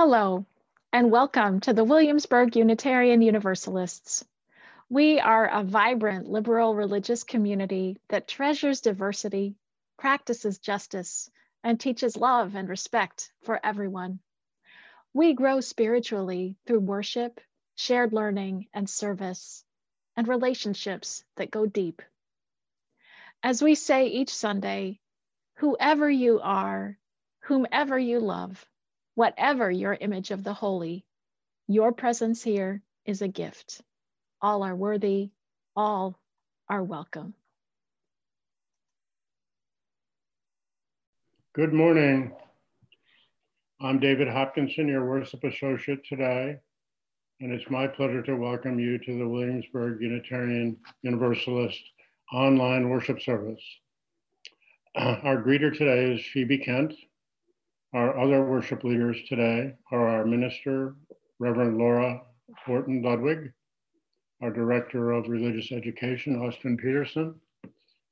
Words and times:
Hello, 0.00 0.46
and 0.92 1.10
welcome 1.10 1.58
to 1.58 1.72
the 1.72 1.82
Williamsburg 1.82 2.54
Unitarian 2.54 3.20
Universalists. 3.20 4.24
We 4.88 5.18
are 5.18 5.48
a 5.48 5.64
vibrant 5.64 6.28
liberal 6.28 6.76
religious 6.76 7.24
community 7.24 7.98
that 8.06 8.28
treasures 8.28 8.80
diversity, 8.80 9.56
practices 9.96 10.58
justice, 10.58 11.28
and 11.64 11.80
teaches 11.80 12.16
love 12.16 12.54
and 12.54 12.68
respect 12.68 13.32
for 13.42 13.58
everyone. 13.66 14.20
We 15.14 15.32
grow 15.32 15.58
spiritually 15.60 16.56
through 16.64 16.78
worship, 16.78 17.40
shared 17.74 18.12
learning, 18.12 18.68
and 18.72 18.88
service, 18.88 19.64
and 20.16 20.28
relationships 20.28 21.24
that 21.34 21.50
go 21.50 21.66
deep. 21.66 22.02
As 23.42 23.60
we 23.60 23.74
say 23.74 24.06
each 24.06 24.32
Sunday, 24.32 25.00
whoever 25.54 26.08
you 26.08 26.38
are, 26.40 26.96
whomever 27.40 27.98
you 27.98 28.20
love, 28.20 28.64
whatever 29.18 29.68
your 29.68 29.94
image 29.94 30.30
of 30.30 30.44
the 30.44 30.54
holy, 30.54 31.04
your 31.66 31.90
presence 31.90 32.40
here 32.40 32.80
is 33.04 33.20
a 33.20 33.26
gift. 33.26 33.82
All 34.40 34.62
are 34.62 34.76
worthy, 34.76 35.30
all 35.74 36.16
are 36.68 36.84
welcome. 36.84 37.34
Good 41.52 41.72
morning. 41.72 42.32
I'm 43.80 43.98
David 43.98 44.28
Hopkinson, 44.28 44.86
your 44.86 45.04
worship 45.04 45.42
associate 45.42 46.06
today, 46.08 46.58
and 47.40 47.50
it's 47.50 47.68
my 47.68 47.88
pleasure 47.88 48.22
to 48.22 48.36
welcome 48.36 48.78
you 48.78 48.98
to 48.98 49.18
the 49.18 49.26
Williamsburg 49.26 50.00
Unitarian 50.00 50.76
Universalist 51.02 51.82
online 52.32 52.88
worship 52.88 53.20
service. 53.20 53.64
Our 54.94 55.42
greeter 55.42 55.76
today 55.76 56.14
is 56.14 56.24
Phoebe 56.24 56.58
Kent, 56.58 56.94
our 57.94 58.18
other 58.18 58.44
worship 58.44 58.84
leaders 58.84 59.16
today 59.28 59.74
are 59.90 60.06
our 60.06 60.24
minister, 60.26 60.94
Reverend 61.38 61.78
Laura 61.78 62.20
Horton 62.66 63.02
Ludwig, 63.02 63.52
our 64.42 64.50
director 64.50 65.12
of 65.12 65.28
religious 65.28 65.72
education, 65.72 66.40
Austin 66.40 66.76
Peterson, 66.76 67.34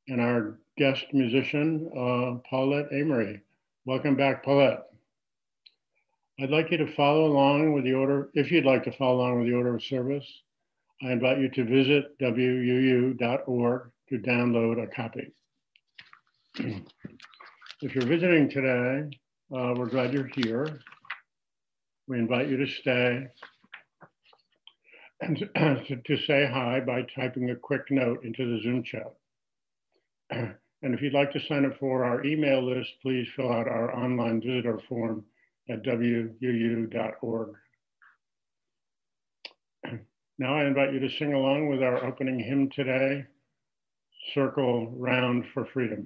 and 0.09 0.21
our 0.21 0.59
guest 0.79 1.05
musician, 1.13 1.91
uh, 1.93 2.39
Paulette 2.49 2.89
Amory. 2.93 3.43
Welcome 3.85 4.17
back, 4.17 4.45
Paulette. 4.45 4.85
I'd 6.41 6.51
like 6.51 6.71
you 6.71 6.79
to 6.79 6.95
follow 6.95 7.27
along 7.27 7.73
with 7.73 7.85
the 7.85 7.95
order, 7.95 8.31
if 8.35 8.51
you'd 8.51 8.65
like 8.65 8.85
to 8.85 8.93
follow 8.93 9.17
along 9.19 9.39
with 9.39 9.49
the 9.49 9.55
order 9.55 9.75
of 9.75 9.83
service, 9.83 10.27
I 11.03 11.13
invite 11.13 11.39
you 11.39 11.51
to 11.51 11.65
visit 11.65 12.19
wuu.org 12.19 13.91
to 14.09 14.19
download 14.19 14.83
a 14.83 14.87
copy. 14.87 15.33
if 17.83 17.95
you're 17.95 18.07
visiting 18.07 18.49
today, 18.49 19.11
uh, 19.55 19.75
we're 19.77 19.87
glad 19.87 20.13
you're 20.13 20.31
here. 20.35 20.81
We 22.09 22.19
invite 22.19 22.49
you 22.49 22.57
to 22.57 22.67
stay 22.67 23.27
and 25.21 25.39
to, 25.57 25.97
to 25.97 26.17
say 26.27 26.49
hi 26.53 26.81
by 26.81 27.03
typing 27.15 27.51
a 27.51 27.57
quick 27.57 27.83
note 27.91 28.25
into 28.25 28.45
the 28.45 28.63
Zoom 28.63 28.83
chat. 28.83 29.15
And 30.83 30.95
if 30.95 31.01
you'd 31.01 31.15
like 31.15 31.33
to 31.33 31.41
sign 31.49 31.65
up 31.65 31.79
for 31.81 32.05
our 32.05 32.23
email 32.25 32.63
list, 32.63 32.91
please 33.01 33.27
fill 33.35 33.51
out 33.51 33.67
our 33.67 33.97
online 33.97 34.43
visitor 34.43 34.79
form 34.89 35.25
at 35.71 35.83
wuu.org. 35.83 37.49
Now 40.39 40.55
I 40.55 40.67
invite 40.67 40.93
you 40.93 41.01
to 41.01 41.09
sing 41.09 41.33
along 41.33 41.71
with 41.71 41.83
our 41.83 42.05
opening 42.05 42.39
hymn 42.39 42.69
today, 42.69 43.25
Circle 44.35 44.91
Round 44.91 45.47
for 45.55 45.65
Freedom. 45.73 46.05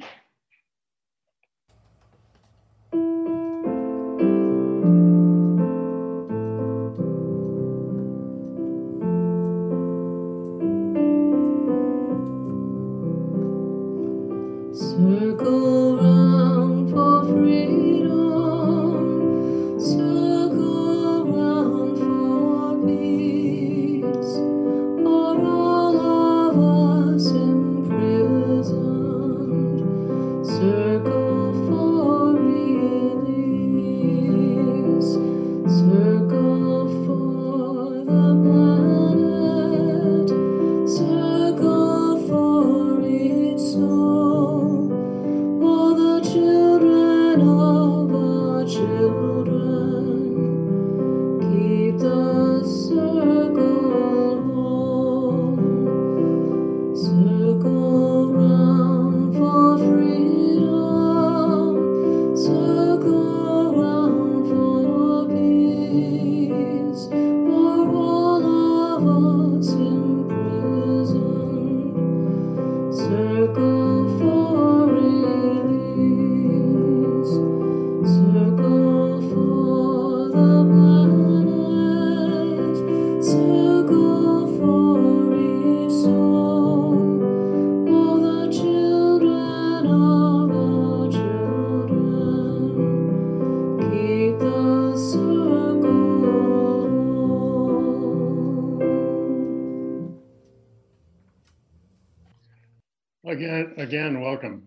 Again, 103.90 104.20
welcome. 104.20 104.62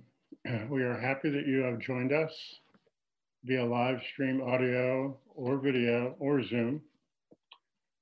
We 0.69 0.83
are 0.83 0.99
happy 0.99 1.29
that 1.29 1.47
you 1.47 1.59
have 1.59 1.79
joined 1.79 2.11
us 2.11 2.33
via 3.45 3.63
live 3.63 4.01
stream 4.11 4.41
audio 4.41 5.17
or 5.33 5.59
video 5.59 6.17
or 6.19 6.43
Zoom. 6.43 6.81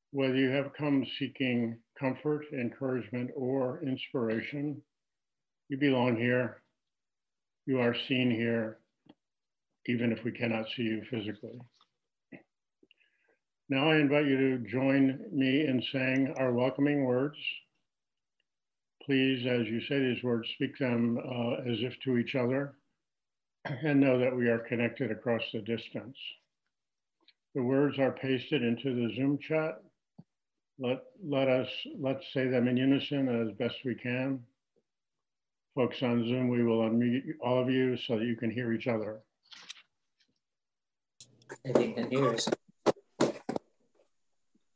Whether 0.10 0.38
you 0.38 0.50
have 0.50 0.74
come 0.74 1.06
seeking 1.20 1.78
comfort, 2.00 2.46
encouragement, 2.52 3.30
or 3.36 3.84
inspiration, 3.84 4.82
you 5.70 5.78
belong 5.78 6.18
here. 6.18 6.64
You 7.68 7.80
are 7.82 7.96
seen 8.08 8.32
here, 8.32 8.80
even 9.86 10.12
if 10.12 10.24
we 10.24 10.32
cannot 10.32 10.66
see 10.76 10.82
you 10.82 11.04
physically. 11.12 11.62
Now 13.70 13.92
I 13.92 13.98
invite 13.98 14.26
you 14.26 14.38
to 14.58 14.68
join 14.68 15.20
me 15.32 15.68
in 15.68 15.84
saying 15.94 16.34
our 16.40 16.52
welcoming 16.52 17.06
words 17.06 17.38
please, 19.06 19.46
as 19.46 19.68
you 19.68 19.82
say 19.82 20.00
these 20.00 20.24
words, 20.24 20.48
speak 20.56 20.78
them 20.78 21.18
uh, 21.18 21.70
as 21.70 21.78
if 21.82 22.00
to 22.04 22.18
each 22.18 22.36
other 22.36 22.76
and 23.66 24.00
know 24.00 24.18
that 24.20 24.36
we 24.36 24.48
are 24.48 24.60
connected 24.60 25.12
across 25.12 25.42
the 25.54 25.62
distance. 25.62 26.18
The 27.54 27.62
words 27.62 28.00
are 28.00 28.12
pasted 28.12 28.64
into 28.64 28.94
the 28.94 29.14
Zoom 29.16 29.38
chat. 29.38 29.82
Let, 30.80 31.04
let 31.24 31.48
us, 31.48 31.68
let's 32.00 32.24
say 32.34 32.48
them 32.48 32.68
in 32.68 32.78
unison 32.78 33.28
as 33.28 33.56
best 33.58 33.76
we 33.86 33.96
can. 33.96 34.40
Folks 35.76 36.02
on 36.02 36.28
Zoom, 36.28 36.50
we 36.50 36.64
will 36.64 36.90
unmute 36.90 37.24
all 37.42 37.62
of 37.62 37.70
you 37.70 37.98
so 37.98 38.18
that 38.18 38.26
you 38.26 38.36
can 38.36 38.52
hear 38.52 38.74
each 38.74 38.88
other. 38.88 39.22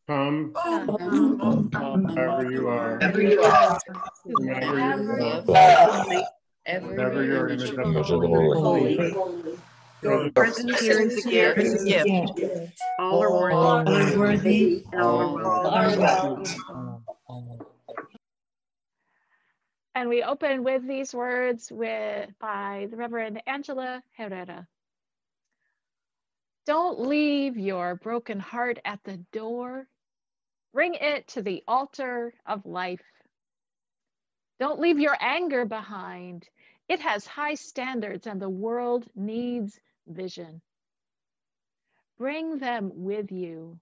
Come, 0.08 0.54
wherever 0.54 2.44
you 2.44 2.68
are, 2.68 2.94
whenever 3.00 3.22
you 3.24 3.42
are, 3.42 3.80
whenever 6.64 7.24
your 7.24 7.50
image 7.50 7.72
of 7.72 7.76
the 7.76 8.04
holy. 8.04 9.16
Your 10.04 10.30
presence 10.30 10.80
here 10.80 11.00
is 11.00 11.26
a 11.26 11.30
gift. 11.30 11.58
Is 11.58 11.82
a 11.82 11.86
gift. 12.36 12.80
All 13.00 13.24
are 13.24 13.86
worthy. 14.16 14.84
All 14.94 15.44
are 15.44 15.98
welcome. 15.98 16.44
And 19.96 20.08
we 20.08 20.22
open 20.22 20.64
with 20.64 20.88
these 20.88 21.16
words 21.16 21.72
with 21.72 22.30
by 22.40 22.90
the 22.92 22.98
Reverend 22.98 23.42
Angela 23.48 24.04
Herrera. 24.16 24.68
Don't 26.68 27.00
leave 27.00 27.58
your 27.58 27.96
broken 27.96 28.40
heart 28.40 28.78
at 28.86 29.00
the 29.04 29.18
door. 29.32 29.88
Bring 30.76 30.96
it 30.96 31.30
to 31.30 31.42
the 31.42 31.64
altar 31.70 32.34
of 32.46 32.66
life. 32.66 33.00
Don't 34.60 34.82
leave 34.82 35.00
your 35.00 35.16
anger 35.22 35.64
behind. 35.64 36.50
It 36.90 37.00
has 37.00 37.26
high 37.26 37.54
standards 37.54 38.28
and 38.28 38.42
the 38.42 38.50
world 38.50 39.08
needs 39.16 39.80
vision. 40.06 40.62
Bring 42.18 42.60
them 42.60 42.92
with 42.94 43.32
you 43.32 43.80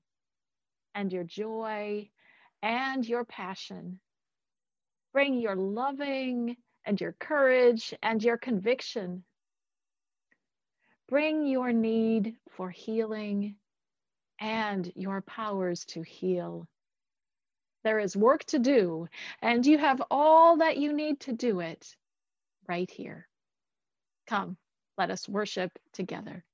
and 0.94 1.12
your 1.12 1.24
joy 1.24 2.12
and 2.62 3.04
your 3.04 3.25
passion. 3.25 4.00
Bring 5.13 5.34
your 5.39 5.56
loving 5.56 6.57
and 6.86 7.01
your 7.01 7.13
courage 7.13 7.96
and 8.04 8.24
your 8.24 8.38
conviction. 8.38 9.24
Bring 11.10 11.48
your 11.48 11.74
need 11.74 12.36
for 12.51 12.69
healing 12.69 13.56
and 14.39 14.92
your 14.96 15.22
powers 15.22 15.86
to 15.86 16.04
heal. 16.04 16.68
There 17.83 18.00
is 18.00 18.15
work 18.15 18.45
to 18.45 18.59
do, 18.59 19.07
and 19.41 19.65
you 19.65 19.77
have 19.77 20.01
all 20.09 20.57
that 20.57 20.77
you 20.77 20.94
need 20.94 21.19
to 21.21 21.33
do 21.33 21.59
it 21.59 21.95
right 22.68 22.89
here. 22.89 23.27
Come, 24.27 24.57
let 24.97 25.12
us 25.12 25.27
worship 25.27 25.77
together. 25.91 26.45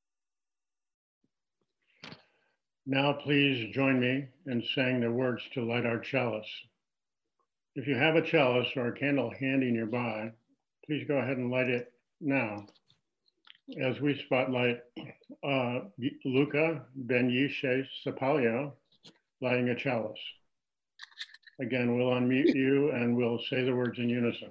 Now, 2.88 3.14
please 3.14 3.72
join 3.76 4.00
me 4.00 4.26
in 4.48 4.64
saying 4.74 5.02
the 5.02 5.12
words 5.12 5.44
to 5.54 5.64
light 5.64 5.86
our 5.86 6.00
chalice. 6.00 6.50
If 7.76 7.88
you 7.88 7.96
have 7.96 8.16
a 8.16 8.26
chalice 8.26 8.70
or 8.76 8.88
a 8.88 8.98
candle 8.98 9.32
handy 9.40 9.70
nearby, 9.70 10.32
please 10.86 11.06
go 11.08 11.18
ahead 11.18 11.38
and 11.38 11.52
light 11.52 11.70
it 11.70 11.94
now. 12.20 12.66
As 13.80 14.02
we 14.02 14.20
spotlight 14.26 14.80
uh, 15.44 15.82
Luca 16.26 16.86
Benyishe 17.06 17.86
Sapalio 18.04 18.72
lighting 19.40 19.70
a 19.70 19.76
chalice. 19.76 20.18
Again, 21.60 21.98
we'll 21.98 22.12
unmute 22.12 22.56
you 22.56 22.92
and 22.92 23.18
we'll 23.18 23.40
say 23.50 23.64
the 23.64 23.76
words 23.76 24.00
in 24.00 24.08
unison. 24.08 24.50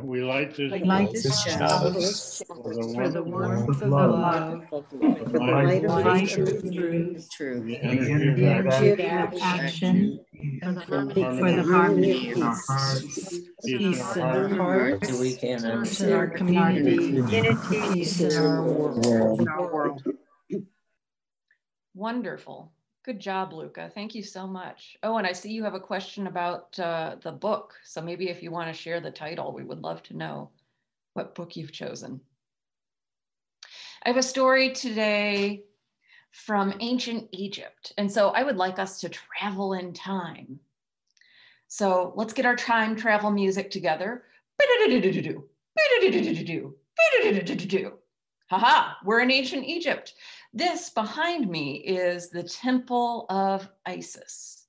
We 0.00 0.22
light 0.22 0.56
this, 0.56 0.72
light 0.82 1.12
this 1.12 1.44
chalice 1.44 2.42
for 2.46 2.74
the 2.74 2.92
for 2.94 3.08
the 3.10 3.22
warmth 3.22 3.66
warmth 3.66 3.82
of 3.82 3.88
love, 3.88 4.64
of 4.72 5.32
the 5.32 5.38
light 5.38 5.84
light, 5.84 6.38
of 6.38 6.72
truth, 6.72 7.28
True. 7.30 7.60
the 7.60 7.74
the 7.74 7.82
energy 7.82 8.46
energy 8.46 8.90
of 8.90 9.32
of 9.34 9.38
action, 9.42 10.18
And 10.62 10.82
for 10.84 11.08
for 11.10 11.52
the 11.52 11.62
harmony. 11.62 12.32
Of 12.32 12.40
our 12.42 12.54
hearts, 12.66 13.38
peace 13.64 14.16
in 14.16 14.22
our 14.22 14.48
hearts, 14.48 15.08
So 15.08 15.20
we 15.20 15.36
can 15.36 15.82
peace 15.82 16.00
in 16.00 16.12
our 16.14 16.26
community, 16.26 17.22
peace 17.92 18.20
in 18.20 18.32
our 18.42 18.62
world. 18.62 20.02
Wonderful. 21.94 22.72
Good 23.04 23.20
job, 23.20 23.52
Luca. 23.52 23.90
Thank 23.92 24.14
you 24.14 24.22
so 24.22 24.46
much. 24.46 24.96
Oh, 25.02 25.16
and 25.16 25.26
I 25.26 25.32
see 25.32 25.50
you 25.50 25.64
have 25.64 25.74
a 25.74 25.80
question 25.80 26.26
about 26.28 26.78
uh, 26.78 27.16
the 27.20 27.32
book. 27.32 27.74
So 27.84 28.00
maybe 28.00 28.28
if 28.28 28.42
you 28.42 28.50
want 28.50 28.68
to 28.68 28.80
share 28.80 29.00
the 29.00 29.10
title, 29.10 29.52
we 29.52 29.64
would 29.64 29.82
love 29.82 30.02
to 30.04 30.16
know 30.16 30.50
what 31.14 31.34
book 31.34 31.56
you've 31.56 31.72
chosen. 31.72 32.20
I 34.04 34.08
have 34.08 34.16
a 34.16 34.22
story 34.22 34.72
today 34.72 35.64
from 36.30 36.74
ancient 36.80 37.28
Egypt. 37.32 37.92
And 37.98 38.10
so 38.10 38.30
I 38.30 38.42
would 38.42 38.56
like 38.56 38.78
us 38.78 39.00
to 39.00 39.08
travel 39.08 39.74
in 39.74 39.92
time. 39.92 40.58
So 41.68 42.12
let's 42.16 42.32
get 42.32 42.46
our 42.46 42.56
time 42.56 42.96
travel 42.96 43.30
music 43.30 43.70
together. 43.70 44.24
Ha 48.50 48.58
ha, 48.58 48.98
we're 49.04 49.20
in 49.20 49.30
ancient 49.30 49.64
Egypt. 49.64 50.14
This 50.54 50.90
behind 50.90 51.48
me 51.48 51.76
is 51.76 52.28
the 52.28 52.42
temple 52.42 53.24
of 53.30 53.70
Isis. 53.86 54.66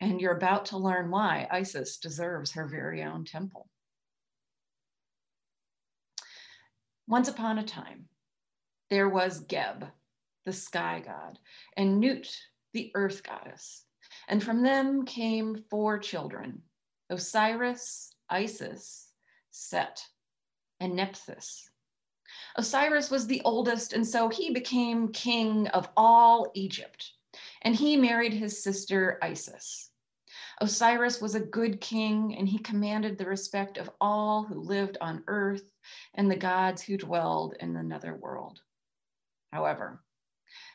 And 0.00 0.18
you're 0.18 0.36
about 0.36 0.66
to 0.66 0.78
learn 0.78 1.10
why 1.10 1.46
Isis 1.50 1.98
deserves 1.98 2.52
her 2.52 2.66
very 2.66 3.02
own 3.02 3.24
temple. 3.26 3.68
Once 7.06 7.28
upon 7.28 7.58
a 7.58 7.64
time, 7.64 8.08
there 8.88 9.08
was 9.08 9.40
Geb, 9.40 9.86
the 10.46 10.52
sky 10.52 11.02
god, 11.04 11.38
and 11.76 12.00
Nut, 12.00 12.26
the 12.72 12.90
earth 12.94 13.22
goddess. 13.22 13.84
And 14.28 14.42
from 14.42 14.62
them 14.62 15.04
came 15.04 15.64
four 15.68 15.98
children 15.98 16.62
Osiris, 17.10 18.14
Isis, 18.30 19.12
Set, 19.50 20.02
and 20.80 20.94
Nephthys. 20.94 21.67
Osiris 22.56 23.10
was 23.10 23.26
the 23.26 23.42
oldest, 23.44 23.92
and 23.92 24.06
so 24.06 24.28
he 24.28 24.50
became 24.50 25.12
king 25.12 25.68
of 25.68 25.88
all 25.96 26.50
Egypt. 26.54 27.12
And 27.62 27.74
he 27.74 27.96
married 27.96 28.32
his 28.32 28.62
sister 28.62 29.18
Isis. 29.22 29.90
Osiris 30.60 31.20
was 31.20 31.34
a 31.34 31.40
good 31.40 31.80
king, 31.80 32.36
and 32.36 32.48
he 32.48 32.58
commanded 32.58 33.16
the 33.16 33.26
respect 33.26 33.78
of 33.78 33.90
all 34.00 34.44
who 34.44 34.60
lived 34.60 34.98
on 35.00 35.24
earth 35.26 35.72
and 36.14 36.30
the 36.30 36.36
gods 36.36 36.82
who 36.82 36.96
dwelled 36.96 37.54
in 37.60 37.72
the 37.72 37.82
netherworld. 37.82 38.60
However, 39.52 40.02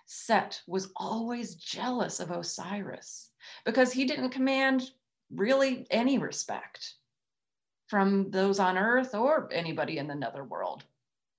Set 0.05 0.61
was 0.67 0.91
always 0.95 1.55
jealous 1.55 2.19
of 2.19 2.31
Osiris 2.31 3.31
because 3.65 3.91
he 3.91 4.05
didn't 4.05 4.29
command 4.29 4.91
really 5.31 5.87
any 5.89 6.17
respect 6.17 6.95
from 7.87 8.29
those 8.31 8.59
on 8.59 8.77
earth 8.77 9.15
or 9.15 9.49
anybody 9.51 9.97
in 9.97 10.07
the 10.07 10.15
netherworld. 10.15 10.83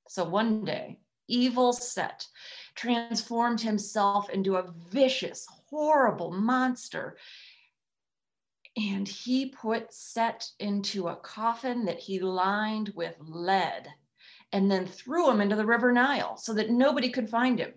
So 0.09 0.25
one 0.25 0.65
day, 0.65 1.01
evil 1.29 1.73
Set 1.73 2.27
transformed 2.75 3.61
himself 3.61 4.31
into 4.31 4.57
a 4.57 4.71
vicious, 4.91 5.47
horrible 5.69 6.31
monster. 6.31 7.17
And 8.77 9.07
he 9.07 9.47
put 9.47 9.93
Set 9.93 10.51
into 10.59 11.09
a 11.09 11.17
coffin 11.17 11.85
that 11.87 11.99
he 11.99 12.19
lined 12.19 12.91
with 12.95 13.17
lead 13.21 13.89
and 14.53 14.71
then 14.71 14.87
threw 14.87 15.31
him 15.31 15.41
into 15.41 15.57
the 15.57 15.67
River 15.67 15.93
Nile 15.93 16.37
so 16.37 16.55
that 16.55 16.71
nobody 16.71 17.11
could 17.11 17.29
find 17.29 17.59
him. 17.59 17.75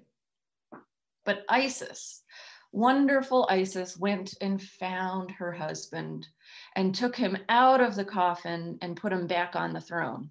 But 1.25 1.43
Isis, 1.49 2.23
wonderful 2.71 3.47
Isis, 3.49 3.97
went 3.97 4.35
and 4.41 4.61
found 4.61 5.31
her 5.31 5.51
husband 5.51 6.27
and 6.75 6.93
took 6.93 7.15
him 7.15 7.37
out 7.49 7.81
of 7.81 7.95
the 7.95 8.05
coffin 8.05 8.77
and 8.81 8.95
put 8.95 9.11
him 9.11 9.27
back 9.27 9.55
on 9.55 9.73
the 9.73 9.81
throne. 9.81 10.29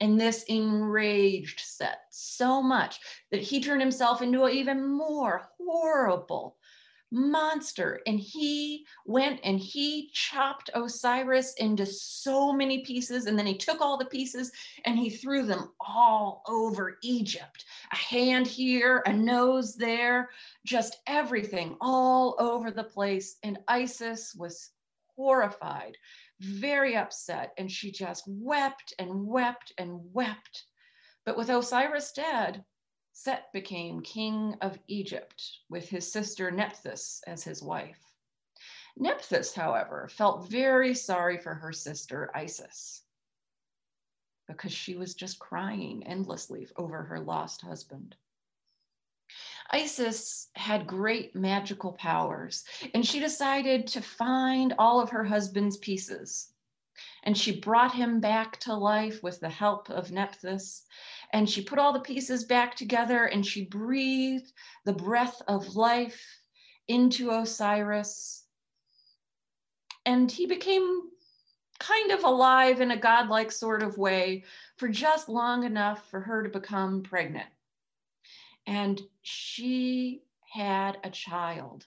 And 0.00 0.20
this 0.20 0.42
enraged 0.44 1.60
Set 1.60 2.00
so 2.10 2.62
much 2.62 3.00
that 3.30 3.40
he 3.40 3.62
turned 3.62 3.80
himself 3.80 4.22
into 4.22 4.44
an 4.44 4.52
even 4.52 4.86
more 4.86 5.48
horrible 5.58 6.56
monster. 7.10 8.00
And 8.06 8.18
he 8.18 8.86
went 9.06 9.40
and 9.44 9.58
he 9.58 10.10
chopped 10.12 10.70
Osiris 10.74 11.54
into 11.54 11.86
so 11.86 12.52
many 12.52 12.84
pieces. 12.84 13.26
And 13.26 13.38
then 13.38 13.46
he 13.46 13.56
took 13.56 13.80
all 13.80 13.96
the 13.96 14.06
pieces 14.06 14.52
and 14.84 14.98
he 14.98 15.10
threw 15.10 15.44
them 15.44 15.72
all 15.80 16.42
over 16.46 16.98
Egypt. 17.02 17.64
A 17.92 17.96
hand 17.96 18.46
here, 18.46 19.02
a 19.06 19.12
nose 19.12 19.76
there, 19.76 20.30
just 20.64 20.98
everything 21.06 21.76
all 21.80 22.36
over 22.38 22.70
the 22.70 22.84
place. 22.84 23.36
And 23.42 23.58
Isis 23.68 24.34
was 24.34 24.70
horrified 25.14 25.96
very 26.40 26.96
upset 26.96 27.52
and 27.58 27.70
she 27.70 27.90
just 27.90 28.24
wept 28.26 28.92
and 28.98 29.26
wept 29.26 29.72
and 29.78 30.12
wept. 30.12 30.64
But 31.24 31.36
with 31.36 31.50
Osiris 31.50 32.12
dead, 32.12 32.64
Set 33.18 33.50
became 33.50 34.02
king 34.02 34.58
of 34.60 34.78
Egypt 34.88 35.42
with 35.70 35.88
his 35.88 36.12
sister 36.12 36.50
Nephthys 36.50 37.22
as 37.26 37.42
his 37.42 37.62
wife. 37.62 37.98
Nephthys, 38.94 39.54
however, 39.54 40.06
felt 40.08 40.50
very 40.50 40.94
sorry 40.94 41.38
for 41.38 41.54
her 41.54 41.72
sister 41.72 42.30
Isis 42.36 43.04
because 44.46 44.72
she 44.72 44.96
was 44.96 45.14
just 45.14 45.38
crying 45.38 46.06
endlessly 46.06 46.68
over 46.76 47.04
her 47.04 47.18
lost 47.18 47.62
husband. 47.62 48.16
Isis 49.70 50.48
had 50.54 50.86
great 50.86 51.34
magical 51.34 51.92
powers, 51.92 52.64
and 52.94 53.04
she 53.04 53.18
decided 53.18 53.86
to 53.88 54.00
find 54.00 54.74
all 54.78 55.00
of 55.00 55.10
her 55.10 55.24
husband's 55.24 55.76
pieces. 55.76 56.52
And 57.24 57.36
she 57.36 57.60
brought 57.60 57.94
him 57.94 58.20
back 58.20 58.58
to 58.60 58.74
life 58.74 59.22
with 59.22 59.40
the 59.40 59.48
help 59.48 59.90
of 59.90 60.12
Nephthys. 60.12 60.84
And 61.32 61.50
she 61.50 61.62
put 61.62 61.78
all 61.78 61.92
the 61.92 62.00
pieces 62.00 62.44
back 62.44 62.74
together 62.76 63.26
and 63.26 63.44
she 63.44 63.66
breathed 63.66 64.52
the 64.84 64.92
breath 64.92 65.42
of 65.48 65.76
life 65.76 66.24
into 66.88 67.30
Osiris. 67.30 68.44
And 70.06 70.30
he 70.30 70.46
became 70.46 71.02
kind 71.78 72.12
of 72.12 72.24
alive 72.24 72.80
in 72.80 72.92
a 72.92 72.96
godlike 72.96 73.52
sort 73.52 73.82
of 73.82 73.98
way 73.98 74.44
for 74.76 74.88
just 74.88 75.28
long 75.28 75.64
enough 75.64 76.08
for 76.08 76.20
her 76.20 76.42
to 76.42 76.48
become 76.48 77.02
pregnant 77.02 77.48
and 78.66 79.00
she 79.22 80.22
had 80.52 80.98
a 81.04 81.10
child. 81.10 81.86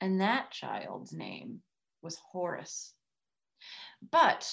And 0.00 0.20
that 0.20 0.50
child's 0.50 1.12
name 1.12 1.60
was 2.02 2.16
Horus. 2.16 2.94
But 4.10 4.52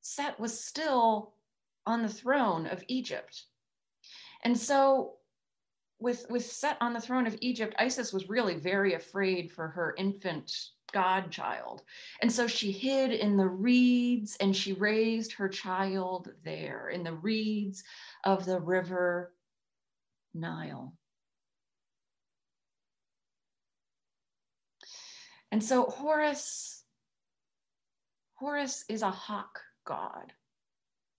Set 0.00 0.38
was 0.40 0.58
still 0.58 1.34
on 1.86 2.02
the 2.02 2.08
throne 2.08 2.66
of 2.66 2.84
Egypt. 2.88 3.44
And 4.42 4.58
so 4.58 5.14
with, 6.00 6.26
with 6.30 6.44
Set 6.44 6.76
on 6.80 6.92
the 6.92 7.00
throne 7.00 7.26
of 7.26 7.36
Egypt, 7.40 7.74
Isis 7.78 8.12
was 8.12 8.28
really 8.28 8.56
very 8.56 8.94
afraid 8.94 9.50
for 9.50 9.68
her 9.68 9.94
infant 9.98 10.52
godchild. 10.92 11.82
And 12.22 12.32
so 12.32 12.46
she 12.46 12.72
hid 12.72 13.12
in 13.12 13.36
the 13.36 13.48
reeds 13.48 14.36
and 14.40 14.56
she 14.56 14.72
raised 14.72 15.32
her 15.32 15.48
child 15.48 16.32
there 16.44 16.88
in 16.88 17.02
the 17.02 17.14
reeds 17.14 17.84
of 18.24 18.46
the 18.46 18.60
river 18.60 19.32
Nile. 20.38 20.94
And 25.50 25.62
so 25.62 25.84
Horus, 25.84 26.84
Horus 28.34 28.84
is 28.88 29.02
a 29.02 29.10
hawk 29.10 29.60
god. 29.84 30.32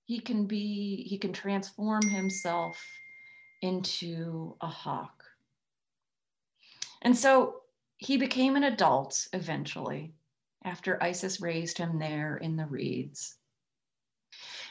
He 0.05 0.19
can 0.19 0.45
be, 0.45 1.03
he 1.07 1.17
can 1.17 1.33
transform 1.33 2.07
himself 2.07 2.79
into 3.61 4.55
a 4.61 4.67
hawk. 4.67 5.23
And 7.01 7.17
so 7.17 7.61
he 7.97 8.17
became 8.17 8.55
an 8.55 8.63
adult 8.63 9.27
eventually 9.33 10.13
after 10.63 11.01
Isis 11.01 11.41
raised 11.41 11.77
him 11.77 11.99
there 11.99 12.37
in 12.37 12.55
the 12.55 12.65
reeds. 12.65 13.38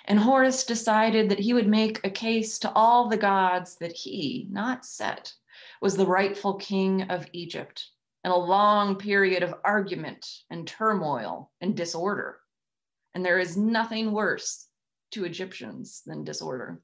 And 0.08 0.18
Horus 0.18 0.64
decided 0.64 1.28
that 1.28 1.38
he 1.38 1.52
would 1.52 1.68
make 1.68 2.02
a 2.02 2.10
case 2.10 2.58
to 2.60 2.72
all 2.72 3.08
the 3.08 3.18
gods 3.18 3.76
that 3.76 3.92
he, 3.92 4.48
not 4.50 4.86
Set, 4.86 5.34
was 5.82 5.96
the 5.96 6.06
rightful 6.06 6.54
king 6.54 7.02
of 7.10 7.28
Egypt 7.34 7.90
in 8.24 8.30
a 8.30 8.36
long 8.36 8.96
period 8.96 9.42
of 9.42 9.54
argument 9.64 10.26
and 10.48 10.66
turmoil 10.66 11.52
and 11.60 11.76
disorder. 11.76 12.40
And 13.14 13.22
there 13.22 13.38
is 13.38 13.58
nothing 13.58 14.12
worse 14.12 14.66
to 15.10 15.26
Egyptians 15.26 16.02
than 16.06 16.24
disorder. 16.24 16.80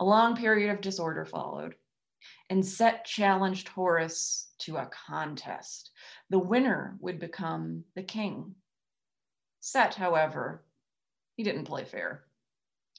A 0.00 0.04
long 0.04 0.36
period 0.36 0.70
of 0.70 0.80
disorder 0.80 1.26
followed, 1.26 1.74
and 2.48 2.64
Set 2.64 3.04
challenged 3.04 3.68
Horus 3.68 4.48
to 4.60 4.78
a 4.78 4.90
contest. 5.06 5.90
The 6.30 6.38
winner 6.38 6.96
would 7.00 7.18
become 7.18 7.84
the 7.94 8.02
king. 8.02 8.54
Set, 9.60 9.94
however, 9.94 10.65
he 11.36 11.42
didn't 11.42 11.64
play 11.64 11.84
fair. 11.84 12.24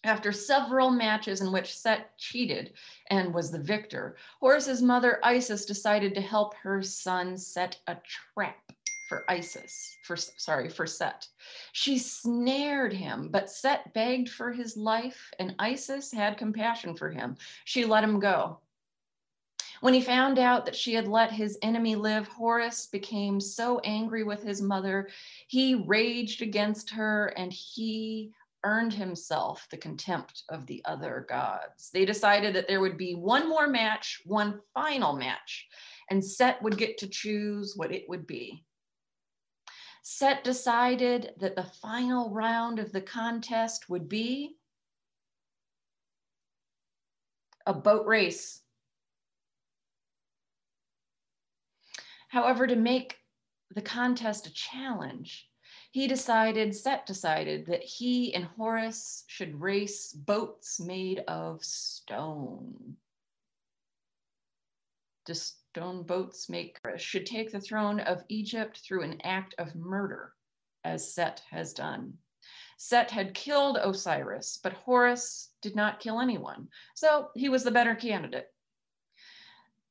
After 0.04 0.32
several 0.32 0.92
matches 0.92 1.42
in 1.42 1.52
which 1.52 1.76
Set 1.76 2.18
cheated 2.18 2.74
and 3.10 3.34
was 3.34 3.52
the 3.52 3.60
victor, 3.60 4.16
Horus's 4.40 4.82
mother 4.82 5.20
Isis 5.24 5.66
decided 5.66 6.14
to 6.14 6.22
help 6.22 6.54
her 6.56 6.84
son 6.84 7.38
set 7.38 7.80
a 7.88 7.98
trap 8.36 8.72
for 9.10 9.26
Isis, 9.30 9.98
for 10.04 10.16
sorry, 10.16 10.70
for 10.70 10.86
Set. 10.86 11.28
She 11.72 11.98
snared 11.98 12.94
him, 12.94 13.30
but 13.30 13.50
Set 13.50 13.94
begged 13.94 14.30
for 14.30 14.52
his 14.52 14.78
life, 14.78 15.32
and 15.40 15.56
Isis 15.60 16.12
had 16.12 16.38
compassion 16.38 16.96
for 16.96 17.10
him. 17.10 17.38
She 17.66 17.86
let 17.86 18.04
him 18.04 18.20
go. 18.20 18.60
When 19.82 19.94
he 19.94 20.02
found 20.02 20.40
out 20.40 20.66
that 20.66 20.76
she 20.76 20.94
had 20.94 21.08
let 21.08 21.32
his 21.32 21.58
enemy 21.62 21.96
live, 21.96 22.28
Horus 22.28 22.88
became 22.88 23.40
so 23.40 23.80
angry 23.80 24.24
with 24.24 24.42
his 24.42 24.62
mother, 24.62 25.10
he 25.48 25.76
raged 25.76 26.42
against 26.42 26.90
her 26.92 27.28
and 27.38 27.54
he 27.54 28.34
earned 28.64 28.94
himself 28.94 29.68
the 29.70 29.78
contempt 29.78 30.44
of 30.50 30.66
the 30.66 30.82
other 30.86 31.26
gods. 31.30 31.90
They 31.94 32.06
decided 32.06 32.56
that 32.56 32.68
there 32.68 32.82
would 32.82 32.98
be 32.98 33.14
one 33.14 33.48
more 33.48 33.68
match, 33.68 34.22
one 34.26 34.60
final 34.74 35.14
match, 35.14 35.68
and 36.10 36.24
Set 36.24 36.62
would 36.64 36.78
get 36.78 36.98
to 37.00 37.08
choose 37.08 37.74
what 37.76 37.92
it 37.92 38.06
would 38.10 38.26
be. 38.26 38.66
Set 40.02 40.44
decided 40.44 41.34
that 41.38 41.56
the 41.56 41.70
final 41.82 42.32
round 42.32 42.80
of 42.80 42.92
the 42.92 43.02
contest 43.02 43.90
would 43.90 44.10
be 44.10 44.58
a 47.66 47.74
boat 47.74 48.06
race. 48.06 48.62
However, 52.28 52.68
to 52.68 52.76
make 52.76 53.18
the 53.72 53.82
contest 53.82 54.48
a 54.48 54.54
challenge, 54.54 55.50
he 55.92 56.08
decided, 56.08 56.76
Set 56.76 57.06
decided, 57.06 57.66
that 57.68 57.84
he 57.84 58.34
and 58.34 58.46
Horus 58.46 59.24
should 59.28 59.60
race 59.60 60.14
boats 60.14 60.80
made 60.80 61.20
of 61.28 61.64
stone. 61.64 62.98
Just 65.26 65.58
stone 65.70 66.04
boats 66.04 66.50
make 66.50 66.80
should 66.98 67.26
take 67.26 67.52
the 67.52 67.60
throne 67.60 68.00
of 68.00 68.24
Egypt 68.30 68.80
through 68.80 69.04
an 69.04 69.22
act 69.24 69.54
of 69.58 69.76
murder, 69.76 70.34
as 70.84 71.14
Set 71.14 71.44
has 71.50 71.74
done. 71.74 72.18
Set 72.78 73.12
had 73.12 73.34
killed 73.34 73.78
Osiris, 73.78 74.60
but 74.62 74.74
Horus 74.74 75.52
did 75.62 75.76
not 75.76 76.00
kill 76.00 76.20
anyone, 76.20 76.70
so 76.96 77.30
he 77.36 77.50
was 77.50 77.64
the 77.64 77.72
better 77.72 77.96
candidate. 77.96 78.48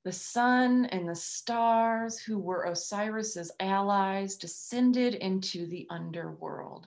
The 0.06 0.12
sun 0.12 0.84
and 0.86 1.08
the 1.08 1.16
stars, 1.16 2.16
who 2.20 2.38
were 2.38 2.68
Osiris's 2.68 3.50
allies, 3.58 4.36
descended 4.36 5.16
into 5.16 5.66
the 5.66 5.84
underworld, 5.90 6.86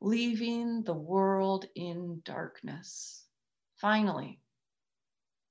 leaving 0.00 0.84
the 0.84 0.94
world 0.94 1.66
in 1.74 2.22
darkness. 2.24 3.24
Finally, 3.74 4.40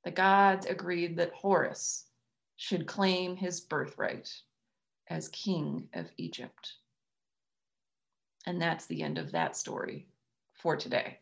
the 0.05 0.11
gods 0.11 0.65
agreed 0.65 1.17
that 1.17 1.33
Horus 1.33 2.07
should 2.55 2.87
claim 2.87 3.35
his 3.35 3.59
birthright 3.59 4.33
as 5.09 5.27
king 5.27 5.89
of 5.93 6.09
Egypt. 6.15 6.75
And 8.45 8.61
that's 8.61 8.85
the 8.85 9.03
end 9.03 9.17
of 9.17 9.33
that 9.33 9.57
story 9.57 10.07
for 10.53 10.77
today. 10.77 11.19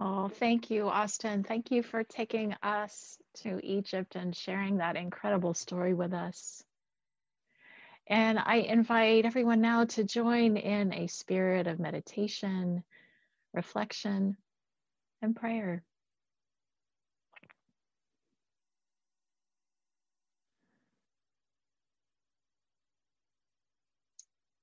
Oh, 0.00 0.28
thank 0.28 0.70
you, 0.70 0.88
Austin. 0.88 1.44
Thank 1.44 1.70
you 1.70 1.82
for 1.82 2.04
taking 2.04 2.54
us 2.62 3.18
to 3.42 3.60
Egypt 3.62 4.16
and 4.16 4.34
sharing 4.34 4.78
that 4.78 4.96
incredible 4.96 5.54
story 5.54 5.94
with 5.94 6.14
us. 6.14 6.64
And 8.06 8.38
I 8.38 8.56
invite 8.56 9.26
everyone 9.26 9.60
now 9.60 9.84
to 9.84 10.04
join 10.04 10.56
in 10.56 10.92
a 10.92 11.06
spirit 11.08 11.66
of 11.66 11.78
meditation, 11.78 12.82
reflection, 13.54 14.36
and 15.22 15.36
prayer. 15.36 15.84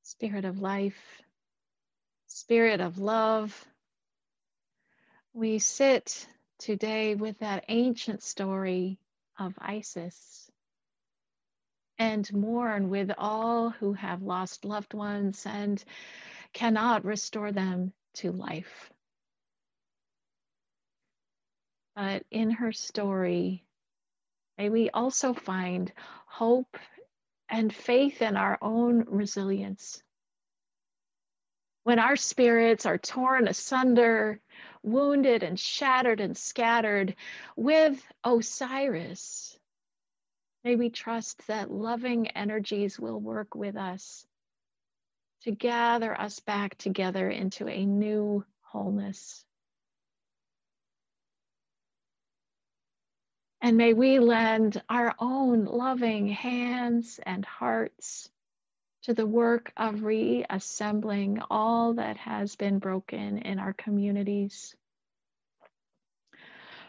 spirit 0.07 0.45
of 0.45 0.59
life, 0.59 1.21
spirit 2.27 2.81
of 2.81 2.97
love. 2.97 3.65
We 5.37 5.59
sit 5.59 6.27
today 6.57 7.13
with 7.13 7.37
that 7.41 7.65
ancient 7.67 8.23
story 8.23 8.97
of 9.37 9.53
Isis 9.59 10.49
and 11.99 12.33
mourn 12.33 12.89
with 12.89 13.11
all 13.19 13.69
who 13.69 13.93
have 13.93 14.23
lost 14.23 14.65
loved 14.65 14.95
ones 14.95 15.45
and 15.45 15.83
cannot 16.53 17.05
restore 17.05 17.51
them 17.51 17.93
to 18.15 18.31
life. 18.31 18.91
But 21.95 22.23
in 22.31 22.49
her 22.49 22.71
story, 22.71 23.63
may 24.57 24.69
we 24.69 24.89
also 24.89 25.35
find 25.35 25.93
hope 26.25 26.79
and 27.47 27.71
faith 27.71 28.23
in 28.23 28.35
our 28.37 28.57
own 28.59 29.05
resilience 29.07 30.01
when 31.87 31.99
our 31.99 32.17
spirits 32.17 32.85
are 32.85 32.97
torn 32.97 33.47
asunder, 33.47 34.41
wounded 34.83 35.41
and 35.41 35.57
shattered 35.57 36.19
and 36.19 36.35
scattered 36.35 37.15
with 37.55 38.05
Osiris, 38.25 39.57
may 40.65 40.75
we 40.75 40.89
trust 40.89 41.47
that 41.47 41.71
loving 41.71 42.27
energies 42.31 42.99
will 42.99 43.21
work 43.21 43.55
with 43.55 43.77
us 43.77 44.27
to 45.43 45.51
gather 45.51 46.13
us 46.19 46.41
back 46.41 46.77
together 46.77 47.29
into 47.29 47.69
a 47.69 47.85
new 47.85 48.43
wholeness. 48.63 49.45
And 53.61 53.77
may 53.77 53.93
we 53.93 54.19
lend 54.19 54.83
our 54.89 55.15
own 55.19 55.63
loving 55.63 56.27
hands 56.27 57.17
and 57.25 57.45
hearts 57.45 58.29
to 59.07 59.13
the 59.13 59.25
work 59.25 59.71
of 59.77 60.03
reassembling 60.03 61.39
all 61.49 61.93
that 61.93 62.17
has 62.17 62.57
been 62.57 62.77
broken 62.77 63.37
in 63.37 63.57
our 63.57 63.71
communities. 63.71 64.75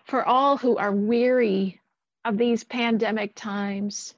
For 0.03 0.25
all 0.25 0.57
who 0.57 0.77
are 0.79 0.91
weary 0.91 1.81
of 2.25 2.37
these 2.37 2.65
pandemic 2.65 3.37
times, 3.37 4.17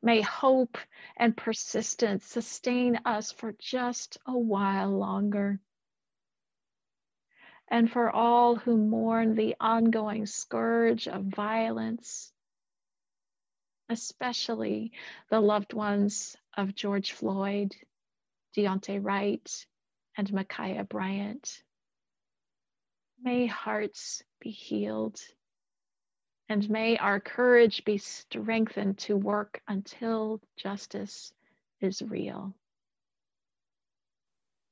may 0.00 0.20
hope 0.20 0.78
and 1.16 1.36
persistence 1.36 2.24
sustain 2.24 3.00
us 3.04 3.32
for 3.32 3.50
just 3.58 4.18
a 4.24 4.38
while 4.38 4.96
longer. 4.96 5.58
And 7.66 7.90
for 7.90 8.08
all 8.08 8.54
who 8.54 8.76
mourn 8.76 9.34
the 9.34 9.56
ongoing 9.58 10.26
scourge 10.26 11.08
of 11.08 11.24
violence, 11.24 12.32
especially 13.88 14.92
the 15.28 15.40
loved 15.40 15.72
ones 15.72 16.36
of 16.56 16.74
George 16.74 17.12
Floyd, 17.12 17.74
Daunte 18.56 19.02
Wright, 19.02 19.66
and 20.16 20.28
Ma'Khia 20.28 20.88
Bryant. 20.88 21.62
May 23.22 23.46
hearts 23.46 24.22
be 24.40 24.50
healed. 24.50 25.20
And 26.48 26.68
may 26.68 26.98
our 26.98 27.20
courage 27.20 27.84
be 27.84 27.98
strengthened 27.98 28.98
to 28.98 29.16
work 29.16 29.62
until 29.66 30.40
justice 30.56 31.32
is 31.80 32.02
real. 32.02 32.54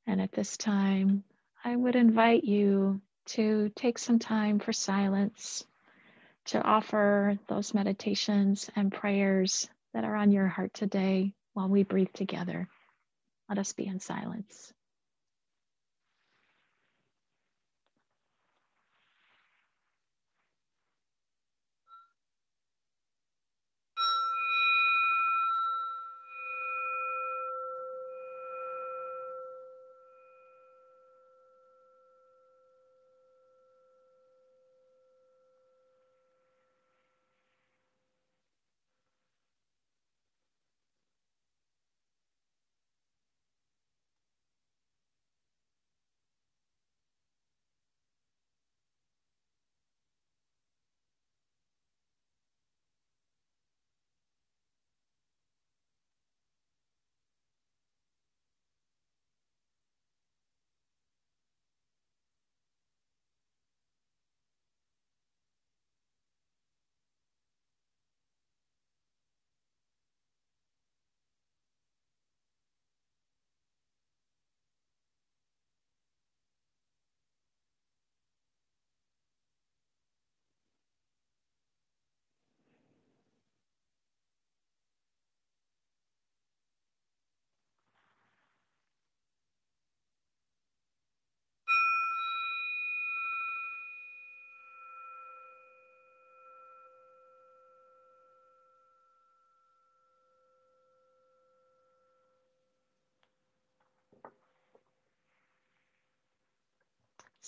And 0.07 0.21
at 0.21 0.33
this 0.33 0.57
time, 0.57 1.25
I 1.65 1.75
would 1.75 1.97
invite 1.97 2.45
you 2.45 3.01
to 3.27 3.71
take 3.77 3.99
some 3.99 4.19
time 4.19 4.59
for 4.59 4.73
silence, 4.73 5.65
to 6.47 6.61
offer 6.61 7.39
those 7.49 7.73
meditations 7.73 8.69
and 8.75 8.93
prayers 8.93 9.69
that 9.95 10.05
are 10.05 10.17
on 10.17 10.33
your 10.33 10.49
heart 10.49 10.75
today 10.75 11.33
while 11.61 11.69
we 11.69 11.83
breathe 11.83 12.14
together. 12.14 12.69
Let 13.50 13.59
us 13.59 13.75
be 13.75 13.87
in 13.87 14.00
silence. 14.00 14.73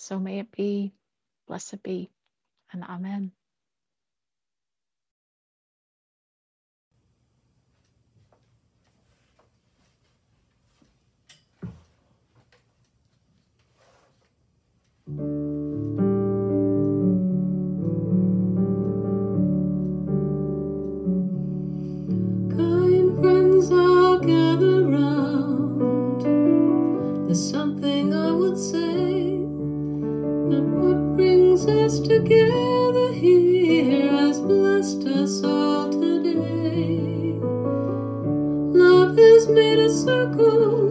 So 0.03 0.19
may 0.19 0.39
it 0.39 0.51
be, 0.51 0.91
blessed 1.47 1.81
be, 1.81 2.11
and 2.73 2.83
Amen. 2.83 3.31
Us 31.67 31.99
together 31.99 33.13
here 33.13 34.09
has 34.11 34.41
blessed 34.41 35.07
us 35.07 35.43
all 35.43 35.89
today. 35.91 37.39
Love 38.77 39.17
has 39.17 39.47
made 39.47 39.79
a 39.79 39.89
circle 39.89 40.82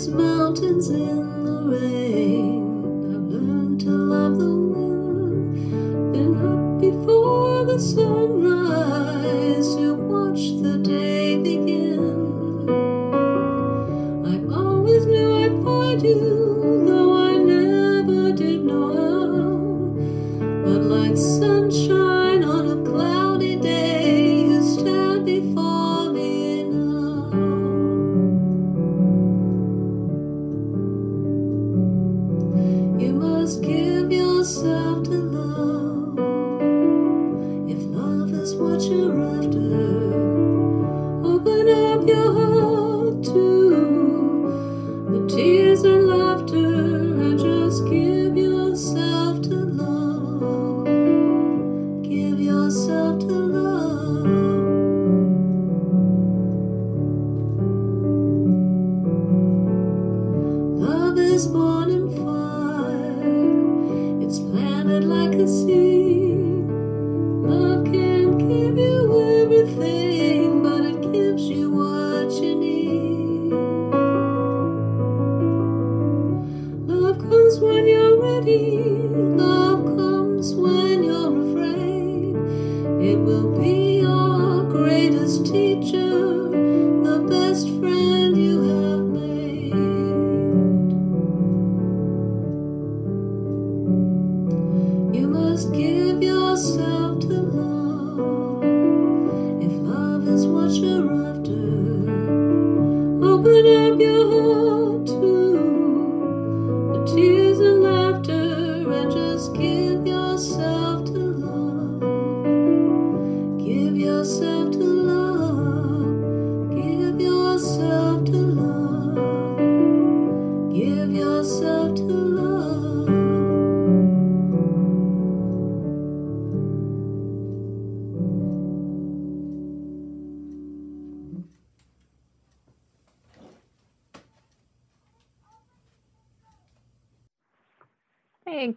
these 0.00 0.08
mountains 0.08 0.88
in 0.88 1.44
the 1.44 1.76
rain. 1.76 2.62
I've 3.12 3.28
learned 3.34 3.80
to 3.82 3.90
love 3.90 4.38
the 4.38 4.54
wind. 4.54 6.12
Been 6.14 6.36
up 6.40 6.80
before 6.80 7.66
the 7.66 7.78
sunrise 7.78 8.19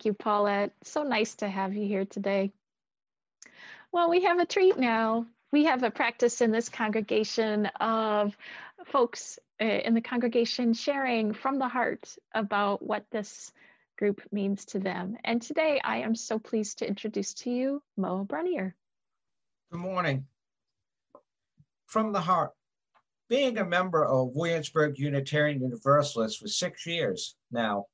Thank 0.03 0.17
you, 0.17 0.21
Paulette. 0.21 0.73
So 0.83 1.03
nice 1.03 1.35
to 1.35 1.47
have 1.47 1.73
you 1.75 1.87
here 1.87 2.03
today. 2.03 2.51
Well, 3.93 4.09
we 4.09 4.23
have 4.23 4.37
a 4.37 4.45
treat 4.45 4.77
now. 4.77 5.27
We 5.53 5.63
have 5.63 5.81
a 5.83 5.91
practice 5.91 6.41
in 6.41 6.51
this 6.51 6.67
congregation 6.67 7.67
of 7.79 8.35
folks 8.87 9.39
uh, 9.61 9.63
in 9.63 9.93
the 9.93 10.01
congregation 10.01 10.73
sharing 10.73 11.31
from 11.31 11.57
the 11.57 11.69
heart 11.69 12.17
about 12.33 12.85
what 12.85 13.05
this 13.11 13.53
group 13.97 14.21
means 14.29 14.65
to 14.65 14.79
them. 14.79 15.15
And 15.23 15.41
today 15.41 15.79
I 15.81 15.99
am 15.99 16.15
so 16.15 16.37
pleased 16.37 16.79
to 16.79 16.87
introduce 16.87 17.33
to 17.35 17.49
you 17.49 17.81
Mo 17.95 18.25
Brunier. 18.25 18.75
Good 19.71 19.79
morning. 19.79 20.25
From 21.85 22.11
the 22.11 22.19
heart, 22.19 22.51
being 23.29 23.57
a 23.57 23.63
member 23.63 24.03
of 24.03 24.35
Williamsburg 24.35 24.99
Unitarian 24.99 25.61
Universalist 25.61 26.41
for 26.41 26.49
six 26.49 26.85
years 26.85 27.37
now 27.53 27.85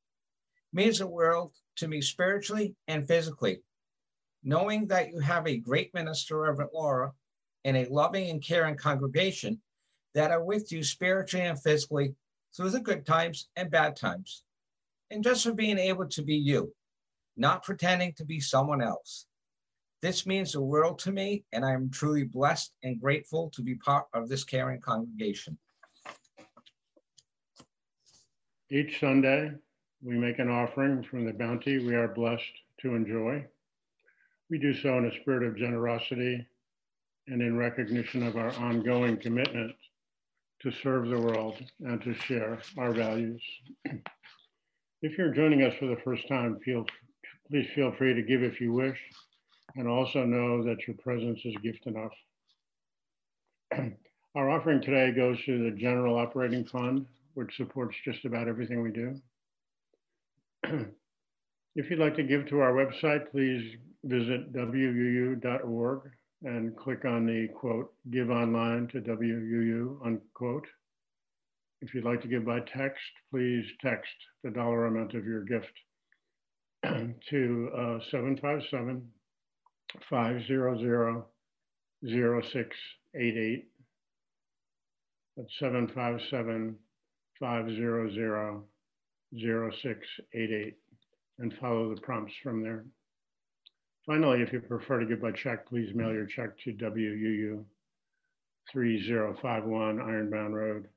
means 0.73 0.97
the 0.97 1.07
world 1.07 1.53
to 1.79 1.87
me 1.87 2.01
spiritually 2.01 2.75
and 2.87 3.07
physically. 3.07 3.61
Knowing 4.43 4.87
that 4.87 5.09
you 5.09 5.19
have 5.19 5.47
a 5.47 5.57
great 5.57 5.93
minister, 5.93 6.39
Reverend 6.39 6.71
Laura, 6.73 7.11
and 7.65 7.75
a 7.75 7.91
loving 7.91 8.29
and 8.29 8.41
caring 8.41 8.77
congregation 8.77 9.59
that 10.15 10.31
are 10.31 10.43
with 10.43 10.71
you 10.71 10.83
spiritually 10.83 11.45
and 11.45 11.61
physically 11.61 12.15
through 12.55 12.69
the 12.69 12.79
good 12.79 13.05
times 13.05 13.49
and 13.55 13.69
bad 13.69 13.95
times. 13.95 14.43
And 15.11 15.23
just 15.23 15.43
for 15.43 15.53
being 15.53 15.77
able 15.77 16.07
to 16.07 16.21
be 16.21 16.35
you, 16.35 16.73
not 17.35 17.63
pretending 17.63 18.13
to 18.13 18.25
be 18.25 18.39
someone 18.39 18.81
else. 18.81 19.25
This 20.01 20.25
means 20.25 20.53
the 20.53 20.61
world 20.61 20.99
to 20.99 21.11
me, 21.11 21.43
and 21.51 21.65
I 21.65 21.73
am 21.73 21.89
truly 21.89 22.23
blessed 22.23 22.71
and 22.83 23.01
grateful 23.01 23.49
to 23.53 23.61
be 23.61 23.75
part 23.75 24.05
of 24.13 24.29
this 24.29 24.43
caring 24.45 24.79
congregation. 24.79 25.57
Each 28.71 28.99
Sunday, 28.99 29.51
we 30.01 30.17
make 30.17 30.39
an 30.39 30.49
offering 30.49 31.03
from 31.03 31.25
the 31.25 31.33
bounty 31.33 31.85
we 31.85 31.93
are 31.93 32.07
blessed 32.07 32.43
to 32.81 32.95
enjoy. 32.95 33.45
We 34.49 34.57
do 34.57 34.73
so 34.73 34.97
in 34.97 35.05
a 35.05 35.21
spirit 35.21 35.43
of 35.43 35.57
generosity 35.57 36.45
and 37.27 37.41
in 37.41 37.57
recognition 37.57 38.23
of 38.23 38.37
our 38.37 38.51
ongoing 38.53 39.17
commitment 39.17 39.75
to 40.61 40.71
serve 40.71 41.07
the 41.07 41.19
world 41.19 41.55
and 41.81 42.01
to 42.01 42.13
share 42.13 42.59
our 42.77 42.91
values. 42.91 43.41
If 45.01 45.17
you're 45.17 45.33
joining 45.33 45.63
us 45.63 45.73
for 45.79 45.85
the 45.85 46.01
first 46.03 46.27
time, 46.27 46.59
feel, 46.59 46.85
please 47.49 47.69
feel 47.73 47.93
free 47.93 48.13
to 48.13 48.21
give 48.21 48.43
if 48.43 48.59
you 48.59 48.73
wish, 48.73 48.99
and 49.77 49.87
also 49.87 50.25
know 50.25 50.61
that 50.65 50.85
your 50.85 50.97
presence 50.97 51.39
is 51.45 51.55
gift 51.63 51.87
enough. 51.87 52.11
Our 54.35 54.49
offering 54.49 54.81
today 54.81 55.13
goes 55.13 55.41
to 55.45 55.63
the 55.63 55.77
General 55.77 56.17
Operating 56.17 56.65
Fund, 56.65 57.05
which 57.35 57.55
supports 57.55 57.95
just 58.03 58.25
about 58.25 58.49
everything 58.49 58.81
we 58.81 58.91
do. 58.91 59.15
If 61.75 61.89
you'd 61.89 61.99
like 61.99 62.15
to 62.15 62.23
give 62.23 62.47
to 62.47 62.59
our 62.59 62.73
website, 62.73 63.31
please 63.31 63.75
visit 64.03 64.51
wuu.org 64.53 66.01
and 66.43 66.75
click 66.75 67.05
on 67.05 67.25
the 67.25 67.47
quote, 67.55 67.93
give 68.11 68.29
online 68.29 68.87
to 68.89 69.01
WUU 69.01 70.05
unquote. 70.05 70.67
If 71.81 71.93
you'd 71.93 72.05
like 72.05 72.21
to 72.21 72.27
give 72.27 72.45
by 72.45 72.59
text, 72.61 73.01
please 73.31 73.65
text 73.81 74.11
the 74.43 74.51
dollar 74.51 74.87
amount 74.87 75.13
of 75.13 75.25
your 75.25 75.43
gift 75.43 75.71
to 77.29 77.69
uh, 77.77 77.99
757 78.11 79.07
500 80.09 81.23
0688. 82.03 83.67
That's 85.37 85.59
757 85.59 86.75
500 87.39 88.68
0688 89.33 90.77
and 91.39 91.53
follow 91.59 91.93
the 91.93 92.01
prompts 92.01 92.33
from 92.43 92.61
there. 92.61 92.85
Finally, 94.05 94.41
if 94.41 94.51
you 94.51 94.59
prefer 94.59 94.99
to 94.99 95.05
give 95.05 95.21
by 95.21 95.31
check, 95.31 95.67
please 95.67 95.93
mail 95.93 96.11
your 96.11 96.25
check 96.25 96.57
to 96.63 96.73
WUU 96.73 97.63
3051 98.71 99.99
Ironbound 99.99 100.55
Road, 100.55 100.87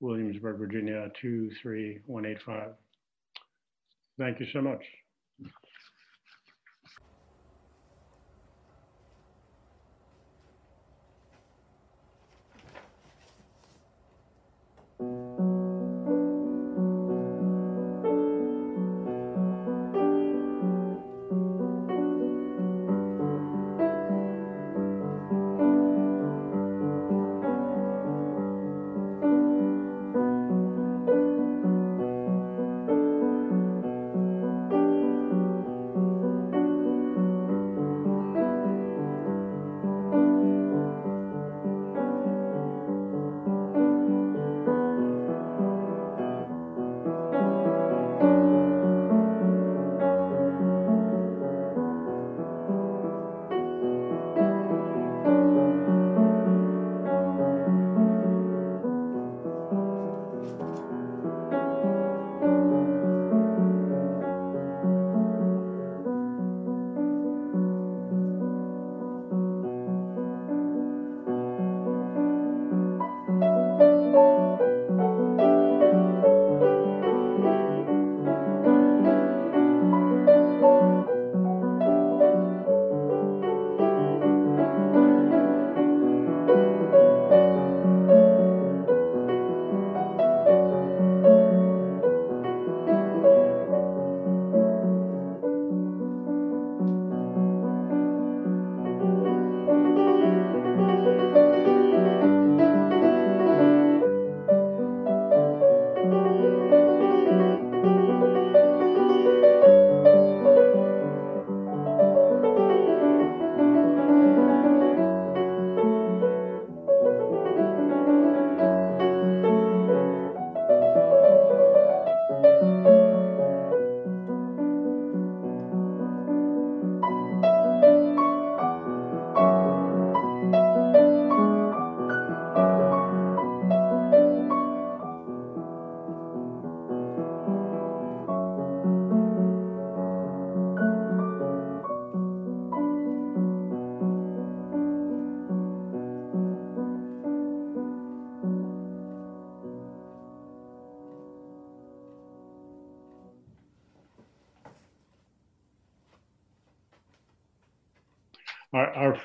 Williamsburg, 0.00 0.58
Virginia 0.58 1.10
23185. 1.20 2.70
Thank 4.18 4.40
you 4.40 4.46
so 4.52 4.60
much. 4.60 4.82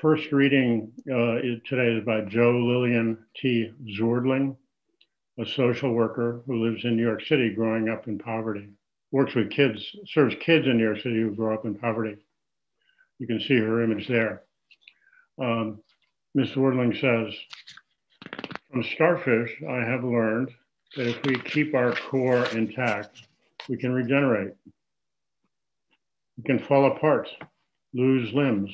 First 0.02 0.32
reading 0.32 0.90
uh, 1.08 1.38
today 1.64 1.96
is 1.96 2.04
by 2.04 2.22
Joe 2.22 2.50
Lillian 2.50 3.16
T. 3.36 3.70
Zordling, 3.96 4.56
a 5.38 5.46
social 5.46 5.92
worker 5.92 6.42
who 6.44 6.66
lives 6.66 6.84
in 6.84 6.96
New 6.96 7.04
York 7.04 7.24
City 7.24 7.54
growing 7.54 7.88
up 7.88 8.08
in 8.08 8.18
poverty, 8.18 8.68
works 9.12 9.36
with 9.36 9.52
kids, 9.52 9.94
serves 10.08 10.34
kids 10.40 10.66
in 10.66 10.76
New 10.76 10.82
York 10.82 10.96
City 10.96 11.20
who 11.20 11.36
grow 11.36 11.54
up 11.54 11.66
in 11.66 11.76
poverty. 11.76 12.16
You 13.20 13.28
can 13.28 13.38
see 13.38 13.56
her 13.58 13.84
image 13.84 14.08
there. 14.08 14.42
Um, 15.40 15.80
Ms. 16.34 16.48
Zordling 16.48 17.00
says, 17.00 17.32
from 18.72 18.82
starfish, 18.82 19.52
I 19.70 19.88
have 19.88 20.02
learned 20.02 20.50
that 20.96 21.06
if 21.06 21.24
we 21.24 21.38
keep 21.38 21.76
our 21.76 21.92
core 21.92 22.44
intact, 22.46 23.22
we 23.68 23.76
can 23.76 23.92
regenerate. 23.92 24.54
We 26.38 26.42
can 26.42 26.58
fall 26.58 26.86
apart, 26.86 27.28
lose 27.94 28.32
limbs, 28.32 28.72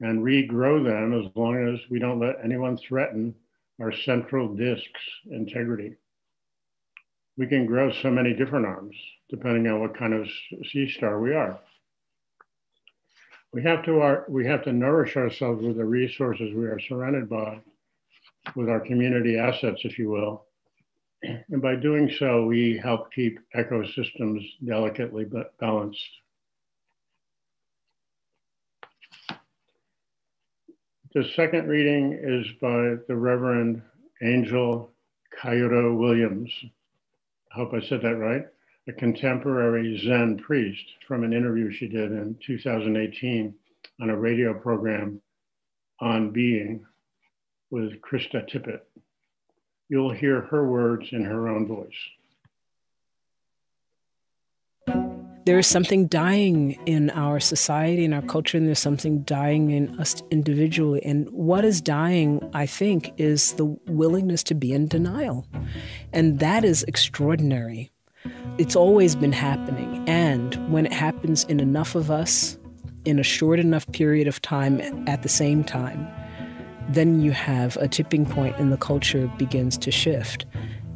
and 0.00 0.24
regrow 0.24 0.82
them 0.84 1.18
as 1.18 1.30
long 1.34 1.56
as 1.56 1.80
we 1.90 1.98
don't 1.98 2.20
let 2.20 2.36
anyone 2.42 2.76
threaten 2.76 3.34
our 3.80 3.92
central 3.92 4.54
disc's 4.54 5.00
integrity. 5.30 5.96
We 7.36 7.46
can 7.46 7.66
grow 7.66 7.92
so 7.92 8.10
many 8.10 8.34
different 8.34 8.66
arms 8.66 8.96
depending 9.30 9.66
on 9.68 9.80
what 9.80 9.96
kind 9.96 10.12
of 10.12 10.28
sea 10.70 10.90
star 10.90 11.20
we 11.20 11.32
are. 11.32 11.58
We 13.52 13.62
have 13.62 13.84
to, 13.84 14.00
our, 14.00 14.24
we 14.28 14.46
have 14.46 14.62
to 14.64 14.72
nourish 14.72 15.16
ourselves 15.16 15.62
with 15.64 15.76
the 15.76 15.84
resources 15.84 16.52
we 16.54 16.66
are 16.66 16.80
surrounded 16.80 17.28
by, 17.28 17.60
with 18.54 18.68
our 18.68 18.80
community 18.80 19.38
assets, 19.38 19.80
if 19.84 19.98
you 19.98 20.10
will. 20.10 20.44
And 21.22 21.60
by 21.60 21.76
doing 21.76 22.10
so, 22.18 22.46
we 22.46 22.78
help 22.78 23.12
keep 23.12 23.38
ecosystems 23.54 24.44
delicately 24.64 25.26
balanced. 25.60 26.00
The 31.12 31.24
second 31.34 31.66
reading 31.66 32.12
is 32.12 32.46
by 32.60 32.94
the 33.08 33.16
Reverend 33.16 33.82
Angel 34.22 34.92
Kyodo 35.42 35.92
Williams. 35.96 36.52
I 37.50 37.56
hope 37.56 37.74
I 37.74 37.80
said 37.80 38.02
that 38.02 38.14
right. 38.14 38.46
A 38.86 38.92
contemporary 38.92 39.98
Zen 40.06 40.38
priest 40.38 40.84
from 41.08 41.24
an 41.24 41.32
interview 41.32 41.72
she 41.72 41.88
did 41.88 42.12
in 42.12 42.38
2018 42.46 43.52
on 44.00 44.10
a 44.10 44.16
radio 44.16 44.54
program 44.54 45.20
on 45.98 46.30
being 46.30 46.86
with 47.72 48.00
Krista 48.02 48.48
Tippett. 48.48 48.82
You'll 49.88 50.12
hear 50.12 50.42
her 50.42 50.68
words 50.68 51.08
in 51.10 51.24
her 51.24 51.48
own 51.48 51.66
voice. 51.66 51.88
There 55.50 55.58
is 55.58 55.66
something 55.66 56.06
dying 56.06 56.78
in 56.86 57.10
our 57.10 57.40
society 57.40 58.04
and 58.04 58.14
our 58.14 58.22
culture, 58.22 58.56
and 58.56 58.68
there's 58.68 58.78
something 58.78 59.22
dying 59.22 59.72
in 59.72 59.98
us 59.98 60.22
individually. 60.30 61.04
And 61.04 61.28
what 61.30 61.64
is 61.64 61.80
dying, 61.80 62.48
I 62.54 62.66
think, 62.66 63.12
is 63.16 63.54
the 63.54 63.64
willingness 63.88 64.44
to 64.44 64.54
be 64.54 64.72
in 64.72 64.86
denial. 64.86 65.48
And 66.12 66.38
that 66.38 66.64
is 66.64 66.84
extraordinary. 66.84 67.90
It's 68.58 68.76
always 68.76 69.16
been 69.16 69.32
happening. 69.32 70.08
And 70.08 70.54
when 70.72 70.86
it 70.86 70.92
happens 70.92 71.42
in 71.46 71.58
enough 71.58 71.96
of 71.96 72.12
us, 72.12 72.56
in 73.04 73.18
a 73.18 73.24
short 73.24 73.58
enough 73.58 73.90
period 73.90 74.28
of 74.28 74.40
time 74.42 74.80
at 75.08 75.24
the 75.24 75.28
same 75.28 75.64
time, 75.64 76.06
then 76.90 77.18
you 77.18 77.32
have 77.32 77.76
a 77.78 77.88
tipping 77.88 78.24
point 78.24 78.54
and 78.58 78.70
the 78.70 78.76
culture 78.76 79.28
begins 79.36 79.76
to 79.78 79.90
shift. 79.90 80.46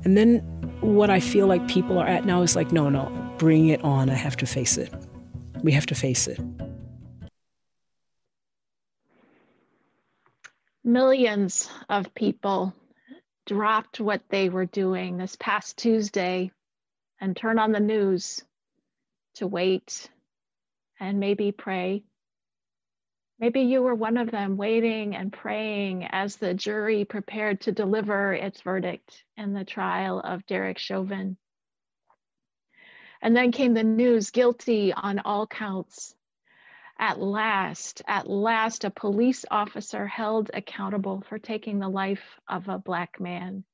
And 0.04 0.16
then 0.16 0.46
what 0.84 1.08
I 1.08 1.18
feel 1.18 1.46
like 1.46 1.66
people 1.66 1.98
are 1.98 2.06
at 2.06 2.26
now 2.26 2.42
is 2.42 2.54
like, 2.54 2.70
no, 2.70 2.90
no, 2.90 3.10
bring 3.38 3.68
it 3.68 3.82
on. 3.82 4.10
I 4.10 4.14
have 4.14 4.36
to 4.36 4.46
face 4.46 4.76
it. 4.76 4.92
We 5.62 5.72
have 5.72 5.86
to 5.86 5.94
face 5.94 6.26
it. 6.26 6.38
Millions 10.84 11.70
of 11.88 12.14
people 12.14 12.74
dropped 13.46 13.98
what 14.00 14.20
they 14.28 14.50
were 14.50 14.66
doing 14.66 15.16
this 15.16 15.36
past 15.40 15.78
Tuesday 15.78 16.50
and 17.20 17.34
turn 17.34 17.58
on 17.58 17.72
the 17.72 17.80
news 17.80 18.44
to 19.36 19.46
wait 19.46 20.10
and 21.00 21.18
maybe 21.18 21.50
pray. 21.52 22.04
Maybe 23.44 23.60
you 23.60 23.82
were 23.82 23.94
one 23.94 24.16
of 24.16 24.30
them 24.30 24.56
waiting 24.56 25.14
and 25.14 25.30
praying 25.30 26.06
as 26.06 26.36
the 26.36 26.54
jury 26.54 27.04
prepared 27.04 27.60
to 27.60 27.72
deliver 27.72 28.32
its 28.32 28.62
verdict 28.62 29.22
in 29.36 29.52
the 29.52 29.66
trial 29.66 30.18
of 30.18 30.46
Derek 30.46 30.78
Chauvin. 30.78 31.36
And 33.20 33.36
then 33.36 33.52
came 33.52 33.74
the 33.74 33.84
news 33.84 34.30
guilty 34.30 34.94
on 34.94 35.18
all 35.18 35.46
counts. 35.46 36.16
At 36.98 37.20
last, 37.20 38.00
at 38.08 38.26
last, 38.26 38.84
a 38.84 38.90
police 38.90 39.44
officer 39.50 40.06
held 40.06 40.50
accountable 40.54 41.22
for 41.28 41.38
taking 41.38 41.78
the 41.78 41.90
life 41.90 42.40
of 42.48 42.70
a 42.70 42.78
Black 42.78 43.20
man. 43.20 43.64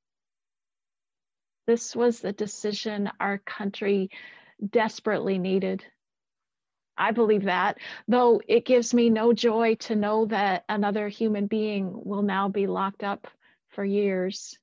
This 1.65 1.95
was 1.95 2.19
the 2.19 2.33
decision 2.33 3.09
our 3.21 3.37
country 3.37 4.09
desperately 4.69 5.37
needed. 5.37 5.85
I 6.97 7.11
believe 7.11 7.45
that, 7.45 7.77
though 8.07 8.41
it 8.47 8.65
gives 8.65 8.93
me 8.93 9.09
no 9.09 9.33
joy 9.33 9.75
to 9.75 9.95
know 9.95 10.25
that 10.25 10.65
another 10.69 11.07
human 11.07 11.47
being 11.47 11.91
will 12.05 12.21
now 12.21 12.49
be 12.49 12.67
locked 12.67 13.03
up 13.03 13.27
for 13.69 13.83
years. 13.83 14.57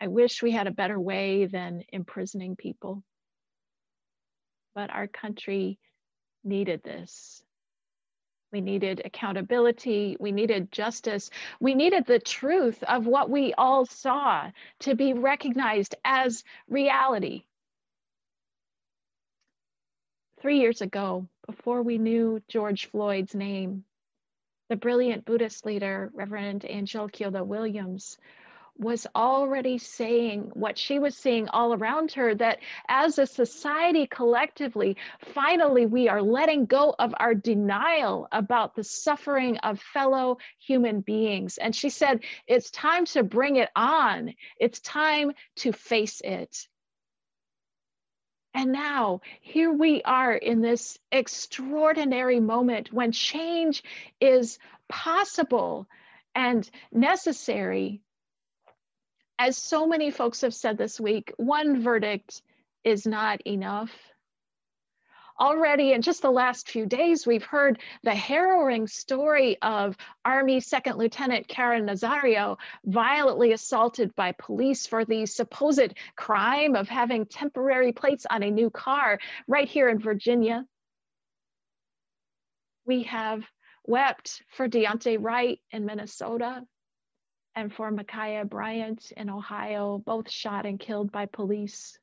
I 0.00 0.06
wish 0.06 0.42
we 0.42 0.52
had 0.52 0.66
a 0.66 0.72
better 0.72 1.00
way 1.00 1.46
than 1.46 1.82
imprisoning 1.92 2.56
people 2.56 3.02
but 4.78 4.90
our 4.90 5.08
country 5.08 5.76
needed 6.44 6.80
this. 6.84 7.42
We 8.52 8.60
needed 8.60 9.02
accountability. 9.04 10.16
We 10.20 10.30
needed 10.30 10.70
justice. 10.70 11.30
We 11.58 11.74
needed 11.74 12.06
the 12.06 12.20
truth 12.20 12.84
of 12.84 13.04
what 13.04 13.28
we 13.28 13.52
all 13.54 13.86
saw 13.86 14.52
to 14.82 14.94
be 14.94 15.14
recognized 15.14 15.96
as 16.04 16.44
reality. 16.68 17.42
Three 20.40 20.60
years 20.60 20.82
ago, 20.82 21.26
before 21.46 21.82
we 21.82 21.98
knew 21.98 22.40
George 22.46 22.86
Floyd's 22.86 23.34
name, 23.34 23.84
the 24.68 24.76
brilliant 24.76 25.24
Buddhist 25.24 25.66
leader, 25.66 26.10
Reverend 26.14 26.64
Angel 26.68 27.08
Kyodo 27.08 27.42
Williams, 27.42 28.18
was 28.76 29.08
already 29.16 29.78
saying 29.78 30.52
what 30.54 30.78
she 30.78 31.00
was 31.00 31.16
seeing 31.16 31.48
all 31.48 31.74
around 31.74 32.12
her 32.12 32.36
that 32.36 32.60
as 32.88 33.18
a 33.18 33.26
society 33.26 34.06
collectively, 34.06 34.96
finally, 35.34 35.86
we 35.86 36.08
are 36.08 36.22
letting 36.22 36.66
go 36.66 36.94
of 36.96 37.12
our 37.18 37.34
denial 37.34 38.28
about 38.30 38.76
the 38.76 38.84
suffering 38.84 39.56
of 39.58 39.80
fellow 39.80 40.38
human 40.60 41.00
beings. 41.00 41.58
And 41.58 41.74
she 41.74 41.90
said, 41.90 42.20
it's 42.46 42.70
time 42.70 43.06
to 43.06 43.24
bring 43.24 43.56
it 43.56 43.70
on, 43.74 44.34
it's 44.60 44.78
time 44.78 45.32
to 45.56 45.72
face 45.72 46.20
it. 46.20 46.68
And 48.54 48.72
now, 48.72 49.20
here 49.40 49.72
we 49.72 50.02
are 50.02 50.34
in 50.34 50.60
this 50.60 50.98
extraordinary 51.12 52.40
moment 52.40 52.92
when 52.92 53.12
change 53.12 53.82
is 54.20 54.58
possible 54.88 55.86
and 56.34 56.68
necessary 56.92 58.00
as 59.38 59.56
so 59.56 59.86
many 59.86 60.10
folks 60.10 60.40
have 60.40 60.54
said 60.54 60.76
this 60.76 60.98
week, 60.98 61.32
one 61.36 61.80
verdict 61.80 62.42
is 62.82 63.06
not 63.06 63.40
enough. 63.46 63.90
Already 65.40 65.92
in 65.92 66.02
just 66.02 66.22
the 66.22 66.32
last 66.32 66.68
few 66.68 66.84
days, 66.84 67.24
we've 67.24 67.44
heard 67.44 67.80
the 68.02 68.14
harrowing 68.14 68.88
story 68.88 69.56
of 69.62 69.96
Army 70.24 70.58
Second 70.58 70.98
Lieutenant 70.98 71.46
Caron 71.46 71.86
Nazario 71.86 72.56
violently 72.84 73.52
assaulted 73.52 74.16
by 74.16 74.32
police 74.32 74.88
for 74.88 75.04
the 75.04 75.26
supposed 75.26 75.94
crime 76.16 76.74
of 76.74 76.88
having 76.88 77.24
temporary 77.24 77.92
plates 77.92 78.26
on 78.28 78.42
a 78.42 78.50
new 78.50 78.68
car 78.68 79.20
right 79.46 79.68
here 79.68 79.88
in 79.88 80.00
Virginia. 80.00 80.66
We 82.84 83.04
have 83.04 83.44
wept 83.86 84.42
for 84.48 84.68
Daunte 84.68 85.18
Wright 85.20 85.60
in 85.70 85.86
Minnesota 85.86 86.62
and 87.54 87.72
for 87.72 87.92
Ma'Khia 87.92 88.48
Bryant 88.48 89.12
in 89.16 89.30
Ohio, 89.30 90.02
both 90.04 90.30
shot 90.30 90.66
and 90.66 90.80
killed 90.80 91.12
by 91.12 91.26
police. 91.26 91.96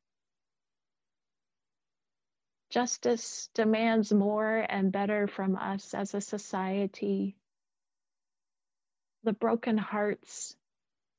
Justice 2.70 3.50
demands 3.54 4.12
more 4.12 4.66
and 4.70 4.92
better 4.92 5.28
from 5.28 5.56
us 5.56 5.94
as 5.94 6.14
a 6.14 6.22
society. 6.22 7.36
The 9.24 9.34
broken 9.34 9.78
hearts 9.78 10.56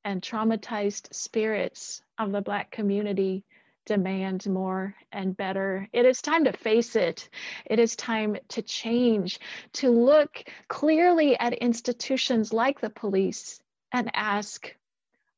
and 0.03 0.21
traumatized 0.21 1.13
spirits 1.13 2.01
of 2.17 2.31
the 2.31 2.41
Black 2.41 2.71
community 2.71 3.43
demand 3.85 4.45
more 4.47 4.95
and 5.11 5.35
better. 5.35 5.87
It 5.93 6.05
is 6.05 6.21
time 6.21 6.45
to 6.45 6.51
face 6.51 6.95
it. 6.95 7.29
It 7.65 7.79
is 7.79 7.95
time 7.95 8.37
to 8.49 8.61
change, 8.61 9.39
to 9.73 9.89
look 9.89 10.43
clearly 10.67 11.37
at 11.39 11.53
institutions 11.53 12.53
like 12.53 12.79
the 12.81 12.89
police 12.89 13.59
and 13.91 14.11
ask, 14.13 14.73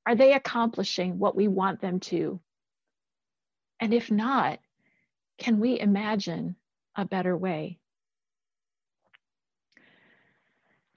are 0.06 0.16
they 0.16 0.34
accomplishing 0.34 1.20
what 1.20 1.36
we 1.36 1.48
want 1.48 1.82
them 1.82 2.00
to? 2.02 2.40
And 3.80 3.94
if 3.94 4.12
not, 4.12 4.60
can 5.40 5.60
we 5.60 5.80
imagine 5.80 6.56
a 6.96 7.06
better 7.06 7.36
way? 7.36 7.80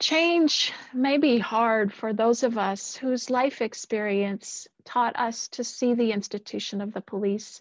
Change 0.01 0.73
may 0.93 1.17
be 1.19 1.39
hard 1.39 1.95
for 1.95 2.13
those 2.13 2.43
of 2.43 2.59
us 2.59 2.97
whose 2.97 3.31
life 3.31 3.63
experience 3.63 4.67
taught 4.85 5.15
us 5.15 5.47
to 5.49 5.63
see 5.63 5.95
the 5.95 6.11
institution 6.11 6.81
of 6.81 6.93
the 6.93 7.01
police 7.01 7.61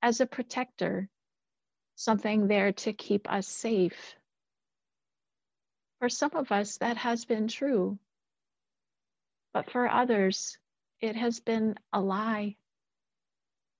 as 0.00 0.20
a 0.20 0.26
protector, 0.26 1.10
something 1.94 2.48
there 2.48 2.72
to 2.72 2.94
keep 2.94 3.30
us 3.30 3.46
safe. 3.46 4.14
For 5.98 6.08
some 6.08 6.32
of 6.34 6.50
us, 6.52 6.78
that 6.78 6.96
has 6.96 7.26
been 7.26 7.48
true. 7.48 7.98
But 9.52 9.70
for 9.70 9.86
others, 9.86 10.56
it 11.00 11.16
has 11.16 11.40
been 11.40 11.74
a 11.92 12.00
lie. 12.00 12.56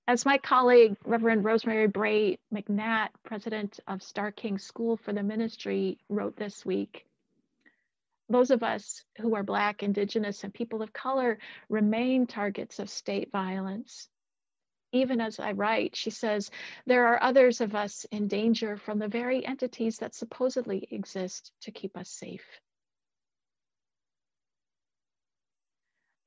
As 0.07 0.23
my 0.23 0.37
colleague, 0.37 0.97
Reverend 1.03 1.43
Rosemary 1.43 1.87
Bray 1.87 2.37
McNatt, 2.53 3.09
president 3.23 3.79
of 3.87 4.03
Starr 4.03 4.31
King 4.31 4.59
School 4.59 4.97
for 4.97 5.13
the 5.13 5.23
Ministry, 5.23 5.97
wrote 6.09 6.37
this 6.37 6.63
week, 6.63 7.07
those 8.29 8.51
of 8.51 8.61
us 8.61 9.03
who 9.17 9.33
are 9.33 9.41
Black, 9.41 9.81
Indigenous, 9.81 10.43
and 10.43 10.53
people 10.53 10.83
of 10.83 10.93
color 10.93 11.39
remain 11.69 12.27
targets 12.27 12.77
of 12.77 12.89
state 12.89 13.31
violence. 13.31 14.07
Even 14.91 15.19
as 15.19 15.39
I 15.39 15.53
write, 15.53 15.95
she 15.95 16.11
says, 16.11 16.51
there 16.85 17.07
are 17.07 17.21
others 17.21 17.59
of 17.59 17.73
us 17.73 18.05
in 18.11 18.27
danger 18.27 18.77
from 18.77 18.99
the 18.99 19.07
very 19.07 19.43
entities 19.43 19.97
that 19.97 20.13
supposedly 20.13 20.87
exist 20.91 21.51
to 21.61 21.71
keep 21.71 21.97
us 21.97 22.09
safe. 22.09 22.45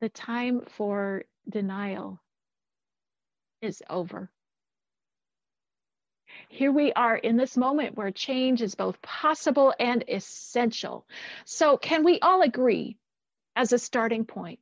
The 0.00 0.08
time 0.08 0.62
for 0.66 1.24
denial 1.48 2.20
is 3.60 3.82
over. 3.88 4.30
Here 6.48 6.72
we 6.72 6.92
are 6.92 7.16
in 7.16 7.36
this 7.36 7.56
moment 7.56 7.96
where 7.96 8.10
change 8.10 8.62
is 8.62 8.74
both 8.74 9.00
possible 9.02 9.74
and 9.78 10.04
essential. 10.08 11.06
So, 11.44 11.76
can 11.76 12.04
we 12.04 12.20
all 12.20 12.42
agree, 12.42 12.96
as 13.56 13.72
a 13.72 13.78
starting 13.78 14.24
point, 14.24 14.60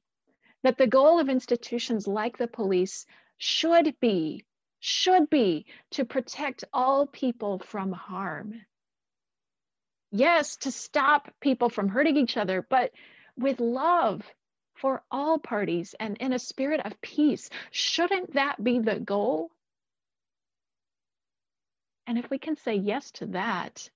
that 0.62 0.78
the 0.78 0.86
goal 0.86 1.20
of 1.20 1.28
institutions 1.28 2.06
like 2.06 2.38
the 2.38 2.48
police 2.48 3.06
should 3.38 3.98
be 4.00 4.44
should 4.80 5.28
be 5.30 5.66
to 5.90 6.04
protect 6.04 6.64
all 6.72 7.06
people 7.06 7.58
from 7.58 7.92
harm. 7.92 8.62
Yes, 10.12 10.56
to 10.58 10.70
stop 10.70 11.28
people 11.40 11.68
from 11.68 11.88
hurting 11.88 12.16
each 12.16 12.36
other, 12.36 12.64
but 12.68 12.92
with 13.36 13.60
love 13.60 14.22
for 14.76 15.02
all 15.10 15.38
parties 15.38 15.94
and 15.98 16.16
in 16.18 16.32
a 16.32 16.38
spirit 16.38 16.80
of 16.84 17.00
peace. 17.00 17.50
Shouldn't 17.70 18.34
that 18.34 18.62
be 18.62 18.78
the 18.78 19.00
goal? 19.00 19.50
And 22.06 22.18
if 22.18 22.30
we 22.30 22.38
can 22.38 22.56
say 22.56 22.74
yes 22.74 23.10
to 23.12 23.26
that, 23.26 23.90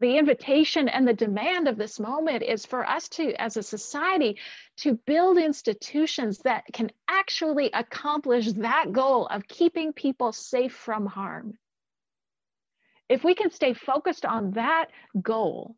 the 0.00 0.16
invitation 0.16 0.88
and 0.88 1.06
the 1.06 1.12
demand 1.12 1.68
of 1.68 1.76
this 1.76 2.00
moment 2.00 2.42
is 2.42 2.64
for 2.64 2.88
us 2.88 3.08
to, 3.10 3.34
as 3.40 3.56
a 3.56 3.62
society, 3.62 4.38
to 4.78 4.94
build 5.06 5.36
institutions 5.36 6.38
that 6.38 6.64
can 6.72 6.90
actually 7.06 7.70
accomplish 7.72 8.50
that 8.52 8.92
goal 8.92 9.26
of 9.26 9.46
keeping 9.46 9.92
people 9.92 10.32
safe 10.32 10.72
from 10.72 11.04
harm. 11.04 11.58
If 13.10 13.24
we 13.24 13.34
can 13.34 13.50
stay 13.50 13.74
focused 13.74 14.24
on 14.24 14.52
that 14.52 14.86
goal, 15.20 15.76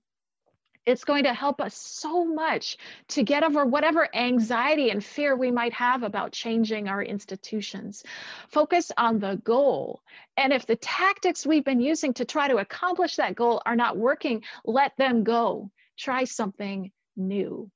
it's 0.85 1.05
going 1.05 1.25
to 1.25 1.35
help 1.35 1.61
us 1.61 1.77
so 1.77 2.25
much 2.25 2.77
to 3.09 3.23
get 3.23 3.45
over 3.45 3.65
whatever 3.65 4.09
anxiety 4.15 4.91
and 4.91 5.05
fear 5.05 5.37
we 5.37 5.51
might 5.51 5.73
have 5.73 6.03
about 6.03 6.33
changing 6.33 6.89
our 6.89 7.03
institutions. 7.03 8.03
Focus 8.49 8.91
on 8.97 9.19
the 9.19 9.41
goal. 9.45 10.03
And 10.37 10.53
if 10.53 10.67
the 10.67 10.77
tactics 10.77 11.47
we've 11.47 11.65
been 11.65 11.81
using 11.81 12.15
to 12.15 12.25
try 12.25 12.49
to 12.49 12.57
accomplish 12.57 13.17
that 13.17 13.37
goal 13.37 13.63
are 13.65 13.77
not 13.77 13.97
working, 13.97 14.43
let 14.65 14.97
them 14.97 15.23
go. 15.25 15.71
Try 15.97 16.25
something 16.25 16.91
new. 17.17 17.71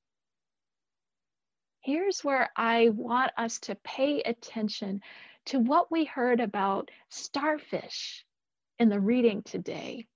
Here's 1.81 2.25
where 2.25 2.51
I 2.57 2.88
want 2.88 3.31
us 3.37 3.61
to 3.61 3.77
pay 3.77 4.21
attention 4.21 5.03
to 5.47 5.61
what 5.61 5.92
we 5.92 6.05
heard 6.05 6.40
about 6.40 6.90
starfish 7.11 8.25
in 8.81 8.88
the 8.88 8.99
reading 8.99 9.42
today. 9.45 10.07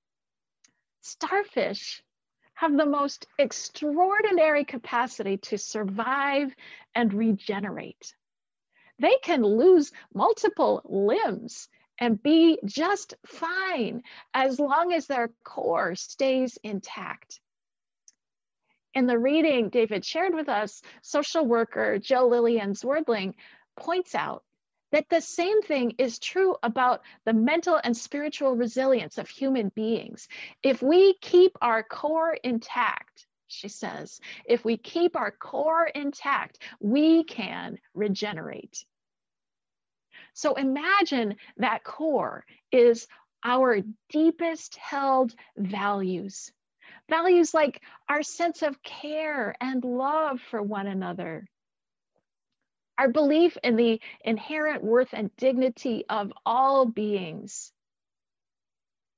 Starfish 1.02 2.02
have 2.60 2.76
the 2.76 2.84
most 2.84 3.26
extraordinary 3.38 4.66
capacity 4.66 5.38
to 5.38 5.56
survive 5.56 6.54
and 6.94 7.14
regenerate. 7.14 8.14
They 8.98 9.16
can 9.22 9.42
lose 9.42 9.92
multiple 10.12 10.82
limbs 10.84 11.70
and 11.98 12.22
be 12.22 12.58
just 12.66 13.14
fine 13.24 14.02
as 14.34 14.60
long 14.60 14.92
as 14.92 15.06
their 15.06 15.30
core 15.42 15.94
stays 15.94 16.58
intact. 16.62 17.40
In 18.92 19.06
the 19.06 19.18
reading 19.18 19.70
David 19.70 20.04
shared 20.04 20.34
with 20.34 20.50
us, 20.50 20.82
social 21.00 21.46
worker 21.46 21.98
Jill 21.98 22.28
Lillian 22.28 22.74
Zwerdling 22.74 23.36
points 23.78 24.14
out 24.14 24.44
that 24.92 25.08
the 25.08 25.20
same 25.20 25.62
thing 25.62 25.94
is 25.98 26.18
true 26.18 26.56
about 26.62 27.02
the 27.24 27.32
mental 27.32 27.80
and 27.82 27.96
spiritual 27.96 28.56
resilience 28.56 29.18
of 29.18 29.28
human 29.28 29.70
beings. 29.74 30.28
If 30.62 30.82
we 30.82 31.14
keep 31.14 31.56
our 31.60 31.82
core 31.82 32.36
intact, 32.42 33.26
she 33.46 33.68
says, 33.68 34.20
if 34.44 34.64
we 34.64 34.76
keep 34.76 35.16
our 35.16 35.30
core 35.30 35.86
intact, 35.86 36.58
we 36.80 37.24
can 37.24 37.78
regenerate. 37.94 38.84
So 40.34 40.54
imagine 40.54 41.36
that 41.56 41.84
core 41.84 42.44
is 42.70 43.08
our 43.44 43.80
deepest 44.10 44.76
held 44.76 45.34
values. 45.56 46.52
Values 47.08 47.52
like 47.52 47.82
our 48.08 48.22
sense 48.22 48.62
of 48.62 48.82
care 48.82 49.54
and 49.60 49.84
love 49.84 50.40
for 50.50 50.62
one 50.62 50.86
another, 50.86 51.46
our 53.00 53.08
belief 53.08 53.56
in 53.64 53.76
the 53.76 53.98
inherent 54.22 54.84
worth 54.84 55.08
and 55.14 55.34
dignity 55.36 56.04
of 56.10 56.30
all 56.44 56.84
beings, 56.84 57.72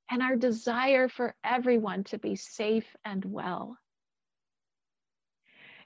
and 0.09 0.23
our 0.23 0.37
desire 0.37 1.09
for 1.09 1.35
everyone 1.43 2.05
to 2.05 2.17
be 2.17 2.37
safe 2.37 2.87
and 3.05 3.25
well. 3.25 3.77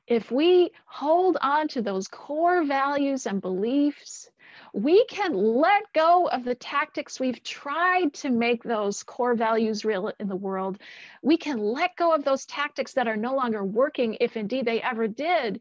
If 0.06 0.30
we 0.30 0.72
hold 0.84 1.38
on 1.40 1.68
to 1.68 1.80
those 1.80 2.06
core 2.06 2.64
values 2.64 3.24
and 3.26 3.40
beliefs, 3.40 4.28
we 4.74 5.06
can 5.06 5.32
let 5.32 5.90
go 5.94 6.28
of 6.28 6.44
the 6.44 6.54
tactics 6.54 7.18
we've 7.18 7.42
tried 7.42 8.12
to 8.12 8.28
make 8.28 8.62
those 8.62 9.04
core 9.04 9.34
values 9.34 9.86
real 9.86 10.12
in 10.20 10.28
the 10.28 10.36
world. 10.36 10.78
We 11.22 11.38
can 11.38 11.58
let 11.58 11.96
go 11.96 12.12
of 12.14 12.24
those 12.24 12.44
tactics 12.44 12.92
that 12.92 13.08
are 13.08 13.16
no 13.16 13.34
longer 13.34 13.64
working, 13.64 14.18
if 14.20 14.36
indeed 14.36 14.66
they 14.66 14.82
ever 14.82 15.08
did, 15.08 15.60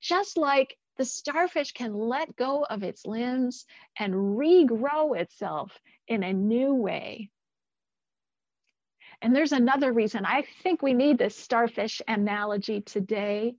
just 0.00 0.36
like 0.36 0.76
the 0.96 1.04
starfish 1.04 1.72
can 1.72 1.94
let 1.94 2.36
go 2.36 2.64
of 2.64 2.82
its 2.82 3.06
limbs 3.06 3.66
and 3.98 4.14
regrow 4.14 5.18
itself 5.18 5.78
in 6.08 6.22
a 6.22 6.32
new 6.32 6.74
way. 6.74 7.30
And 9.22 9.34
there's 9.34 9.52
another 9.52 9.92
reason 9.92 10.24
I 10.26 10.44
think 10.62 10.82
we 10.82 10.94
need 10.94 11.18
this 11.18 11.36
starfish 11.36 12.02
analogy 12.06 12.80
today. 12.82 13.56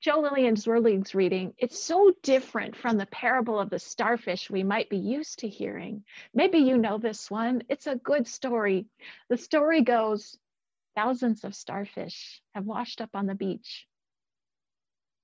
Joe 0.00 0.20
Lillian 0.20 0.56
Zwerdling's 0.56 1.14
reading, 1.14 1.54
it's 1.58 1.80
so 1.80 2.12
different 2.22 2.74
from 2.74 2.98
the 2.98 3.06
parable 3.06 3.60
of 3.60 3.70
the 3.70 3.78
starfish 3.78 4.50
we 4.50 4.64
might 4.64 4.90
be 4.90 4.96
used 4.96 5.40
to 5.40 5.48
hearing. 5.48 6.02
Maybe 6.34 6.58
you 6.58 6.76
know 6.76 6.98
this 6.98 7.30
one. 7.30 7.62
It's 7.68 7.86
a 7.86 7.94
good 7.94 8.26
story. 8.26 8.86
The 9.28 9.36
story 9.36 9.82
goes 9.82 10.36
thousands 10.96 11.44
of 11.44 11.54
starfish 11.54 12.42
have 12.54 12.66
washed 12.66 13.00
up 13.00 13.10
on 13.14 13.26
the 13.26 13.34
beach. 13.34 13.86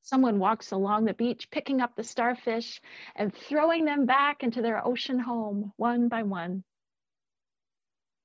Someone 0.02 0.38
walks 0.38 0.70
along 0.72 1.04
the 1.04 1.14
beach, 1.14 1.50
picking 1.50 1.80
up 1.80 1.94
the 1.94 2.04
starfish 2.04 2.80
and 3.14 3.34
throwing 3.34 3.84
them 3.84 4.06
back 4.06 4.42
into 4.42 4.62
their 4.62 4.84
ocean 4.84 5.18
home 5.18 5.72
one 5.76 6.08
by 6.08 6.22
one. 6.22 6.64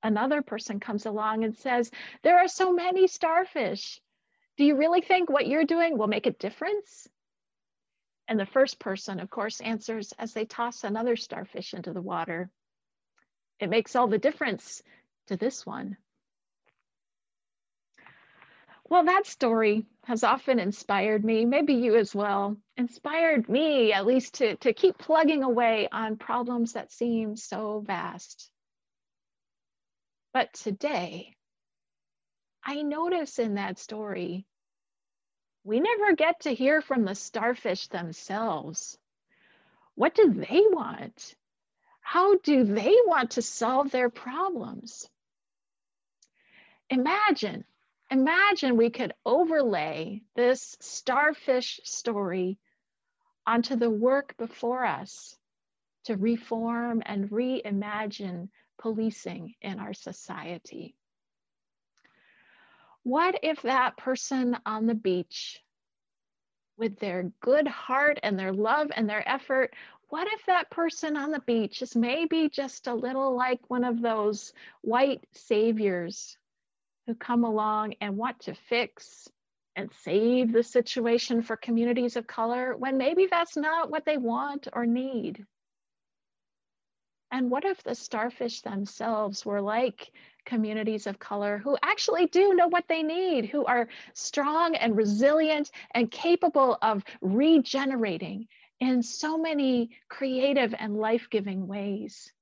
Another 0.02 0.42
person 0.42 0.80
comes 0.80 1.06
along 1.06 1.44
and 1.44 1.56
says, 1.56 1.90
There 2.22 2.38
are 2.38 2.48
so 2.48 2.72
many 2.72 3.06
starfish. 3.06 4.00
Do 4.56 4.64
you 4.64 4.76
really 4.76 5.00
think 5.00 5.30
what 5.30 5.46
you're 5.46 5.64
doing 5.64 5.98
will 5.98 6.06
make 6.06 6.26
a 6.26 6.30
difference? 6.30 7.08
And 8.28 8.38
the 8.38 8.46
first 8.46 8.78
person, 8.78 9.20
of 9.20 9.30
course, 9.30 9.60
answers 9.60 10.12
as 10.18 10.32
they 10.32 10.44
toss 10.44 10.84
another 10.84 11.16
starfish 11.16 11.74
into 11.74 11.92
the 11.92 12.02
water. 12.02 12.50
It 13.60 13.68
makes 13.68 13.96
all 13.96 14.08
the 14.08 14.18
difference 14.18 14.82
to 15.26 15.36
this 15.36 15.66
one. 15.66 15.96
Well, 18.94 19.06
that 19.06 19.26
story 19.26 19.86
has 20.04 20.22
often 20.22 20.60
inspired 20.60 21.24
me, 21.24 21.46
maybe 21.46 21.74
you 21.74 21.96
as 21.96 22.14
well, 22.14 22.56
inspired 22.76 23.48
me 23.48 23.92
at 23.92 24.06
least 24.06 24.34
to, 24.34 24.54
to 24.58 24.72
keep 24.72 24.98
plugging 24.98 25.42
away 25.42 25.88
on 25.90 26.16
problems 26.16 26.74
that 26.74 26.92
seem 26.92 27.34
so 27.34 27.80
vast. 27.80 28.52
But 30.32 30.52
today, 30.52 31.34
I 32.62 32.82
notice 32.82 33.40
in 33.40 33.56
that 33.56 33.80
story, 33.80 34.46
we 35.64 35.80
never 35.80 36.14
get 36.14 36.42
to 36.42 36.54
hear 36.54 36.80
from 36.80 37.04
the 37.04 37.16
starfish 37.16 37.88
themselves. 37.88 38.96
What 39.96 40.14
do 40.14 40.30
they 40.30 40.62
want? 40.68 41.34
How 42.00 42.36
do 42.36 42.62
they 42.62 42.96
want 43.06 43.32
to 43.32 43.42
solve 43.42 43.90
their 43.90 44.08
problems? 44.08 45.10
Imagine 46.90 47.64
Imagine 48.10 48.76
we 48.76 48.90
could 48.90 49.14
overlay 49.24 50.22
this 50.36 50.76
starfish 50.80 51.80
story 51.84 52.58
onto 53.46 53.76
the 53.76 53.90
work 53.90 54.36
before 54.36 54.84
us 54.84 55.36
to 56.04 56.16
reform 56.16 57.02
and 57.04 57.30
reimagine 57.30 58.48
policing 58.78 59.54
in 59.60 59.78
our 59.78 59.94
society. 59.94 60.94
What 63.02 63.40
if 63.42 63.62
that 63.62 63.96
person 63.96 64.56
on 64.64 64.86
the 64.86 64.94
beach, 64.94 65.60
with 66.76 66.98
their 66.98 67.30
good 67.40 67.68
heart 67.68 68.18
and 68.22 68.38
their 68.38 68.52
love 68.52 68.90
and 68.94 69.08
their 69.08 69.26
effort, 69.28 69.74
what 70.08 70.26
if 70.32 70.46
that 70.46 70.70
person 70.70 71.16
on 71.16 71.30
the 71.30 71.40
beach 71.40 71.82
is 71.82 71.96
maybe 71.96 72.48
just 72.48 72.86
a 72.86 72.94
little 72.94 73.36
like 73.36 73.60
one 73.68 73.84
of 73.84 74.00
those 74.00 74.52
white 74.82 75.24
saviors 75.32 76.36
who 77.06 77.14
come 77.14 77.44
along 77.44 77.94
and 78.00 78.16
want 78.16 78.40
to 78.40 78.54
fix 78.54 79.28
and 79.76 79.90
save 80.02 80.52
the 80.52 80.62
situation 80.62 81.42
for 81.42 81.56
communities 81.56 82.16
of 82.16 82.26
color 82.26 82.76
when 82.76 82.96
maybe 82.96 83.26
that's 83.30 83.56
not 83.56 83.90
what 83.90 84.04
they 84.04 84.16
want 84.16 84.68
or 84.72 84.86
need? 84.86 85.44
And 87.30 87.50
what 87.50 87.64
if 87.64 87.82
the 87.82 87.96
starfish 87.96 88.60
themselves 88.60 89.44
were 89.44 89.60
like 89.60 90.12
communities 90.46 91.08
of 91.08 91.18
color 91.18 91.58
who 91.58 91.76
actually 91.82 92.26
do 92.26 92.54
know 92.54 92.68
what 92.68 92.86
they 92.88 93.02
need, 93.02 93.46
who 93.46 93.64
are 93.64 93.88
strong 94.12 94.76
and 94.76 94.96
resilient 94.96 95.72
and 95.90 96.08
capable 96.10 96.78
of 96.80 97.02
regenerating 97.20 98.46
in 98.78 99.02
so 99.02 99.36
many 99.36 99.90
creative 100.08 100.74
and 100.78 100.96
life 100.96 101.26
giving 101.28 101.66
ways? 101.66 102.32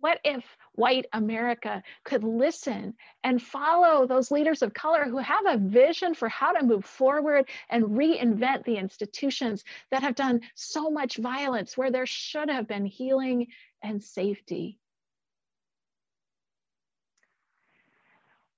What 0.00 0.20
if 0.24 0.44
white 0.74 1.06
America 1.12 1.82
could 2.04 2.24
listen 2.24 2.94
and 3.22 3.42
follow 3.42 4.06
those 4.06 4.30
leaders 4.30 4.62
of 4.62 4.74
color 4.74 5.04
who 5.04 5.18
have 5.18 5.46
a 5.46 5.58
vision 5.58 6.14
for 6.14 6.28
how 6.28 6.52
to 6.52 6.64
move 6.64 6.84
forward 6.84 7.48
and 7.68 7.84
reinvent 7.84 8.64
the 8.64 8.76
institutions 8.76 9.64
that 9.90 10.02
have 10.02 10.14
done 10.14 10.40
so 10.54 10.90
much 10.90 11.16
violence 11.18 11.76
where 11.76 11.90
there 11.90 12.06
should 12.06 12.48
have 12.48 12.66
been 12.66 12.86
healing 12.86 13.48
and 13.82 14.02
safety? 14.02 14.78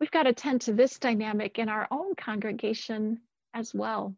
We've 0.01 0.11
got 0.11 0.25
to 0.25 0.33
tend 0.33 0.63
to 0.63 0.73
this 0.73 0.99
dynamic 0.99 1.59
in 1.59 1.69
our 1.69 1.89
own 1.91 2.15
congregation 2.15 3.21
as 3.55 3.73
well. 3.73 4.17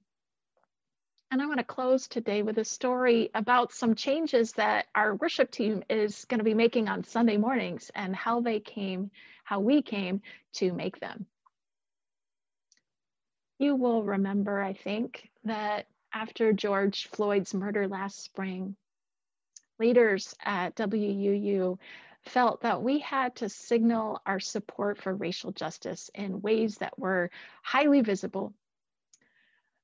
And 1.31 1.43
I 1.43 1.47
want 1.47 1.59
to 1.59 1.65
close 1.65 2.07
today 2.07 2.43
with 2.43 2.59
a 2.59 2.65
story 2.65 3.31
about 3.35 3.73
some 3.73 3.97
changes 3.97 4.53
that 4.53 4.87
our 4.95 5.17
worship 5.17 5.51
team 5.51 5.83
is 5.91 6.25
going 6.27 6.39
to 6.39 6.45
be 6.45 6.55
making 6.55 6.89
on 6.89 7.03
Sunday 7.03 7.37
mornings 7.37 7.91
and 7.95 8.15
how 8.15 8.41
they 8.41 8.61
came, 8.61 9.11
how 9.43 9.59
we 9.59 9.83
came 9.83 10.23
to 10.55 10.73
make 10.73 11.01
them. 11.01 11.27
You 13.59 13.75
will 13.75 14.05
remember, 14.05 14.63
I 14.63 14.75
think, 14.75 15.29
that 15.45 15.87
after 16.13 16.53
George 16.53 17.09
Floyd's 17.09 17.55
murder 17.55 17.89
last 17.89 18.23
spring, 18.23 18.77
leaders 19.81 20.35
at 20.45 20.77
WUU 20.77 21.79
felt 22.23 22.61
that 22.63 22.83
we 22.83 23.01
had 23.01 23.35
to 23.37 23.49
signal 23.49 24.21
our 24.27 24.41
support 24.41 24.99
for 24.99 25.15
racial 25.15 25.53
justice 25.53 26.11
in 26.15 26.41
ways 26.41 26.79
that 26.79 26.99
were 26.99 27.31
highly 27.63 28.01
visible 28.01 28.55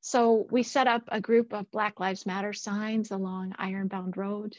so 0.02 0.48
we 0.50 0.64
set 0.64 0.88
up 0.88 1.04
a 1.08 1.20
group 1.20 1.54
of 1.54 1.70
Black 1.70 2.00
Lives 2.00 2.26
Matter 2.26 2.52
signs 2.52 3.12
along 3.12 3.54
Ironbound 3.56 4.16
Road. 4.16 4.56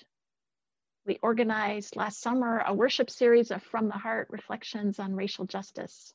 We 1.06 1.20
organized 1.22 1.98
last 1.98 2.22
summer 2.22 2.64
a 2.66 2.74
worship 2.74 3.10
series 3.10 3.52
of 3.52 3.62
From 3.62 3.90
the 3.90 3.98
Heart 3.98 4.30
reflections 4.30 5.00
on 5.00 5.18
racial 5.18 5.46
justice. 5.46 6.14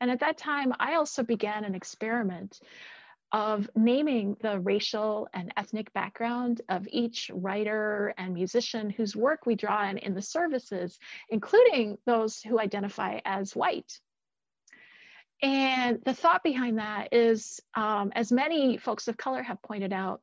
And 0.00 0.08
at 0.08 0.20
that 0.20 0.38
time, 0.38 0.72
I 0.78 0.94
also 0.94 1.24
began 1.24 1.64
an 1.64 1.74
experiment 1.74 2.60
of 3.32 3.68
naming 3.74 4.36
the 4.40 4.60
racial 4.60 5.26
and 5.34 5.52
ethnic 5.56 5.92
background 5.92 6.62
of 6.68 6.86
each 6.88 7.28
writer 7.34 8.14
and 8.16 8.34
musician 8.34 8.88
whose 8.88 9.16
work 9.16 9.46
we 9.46 9.56
draw 9.56 9.90
in 9.90 9.98
in 9.98 10.14
the 10.14 10.22
services, 10.22 10.96
including 11.28 11.98
those 12.06 12.40
who 12.40 12.60
identify 12.60 13.18
as 13.24 13.56
white. 13.56 13.98
And 15.42 16.00
the 16.04 16.14
thought 16.14 16.42
behind 16.42 16.78
that 16.78 17.12
is, 17.12 17.60
um, 17.74 18.12
as 18.14 18.32
many 18.32 18.78
folks 18.78 19.08
of 19.08 19.16
color 19.16 19.42
have 19.42 19.62
pointed 19.62 19.92
out, 19.92 20.20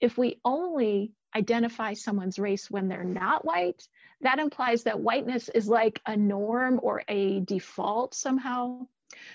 if 0.00 0.18
we 0.18 0.40
only 0.44 1.12
identify 1.34 1.94
someone's 1.94 2.38
race 2.38 2.70
when 2.70 2.88
they're 2.88 3.04
not 3.04 3.44
white, 3.44 3.86
that 4.20 4.38
implies 4.38 4.84
that 4.84 5.00
whiteness 5.00 5.48
is 5.48 5.68
like 5.68 6.00
a 6.06 6.16
norm 6.16 6.80
or 6.82 7.02
a 7.08 7.40
default 7.40 8.14
somehow. 8.14 8.86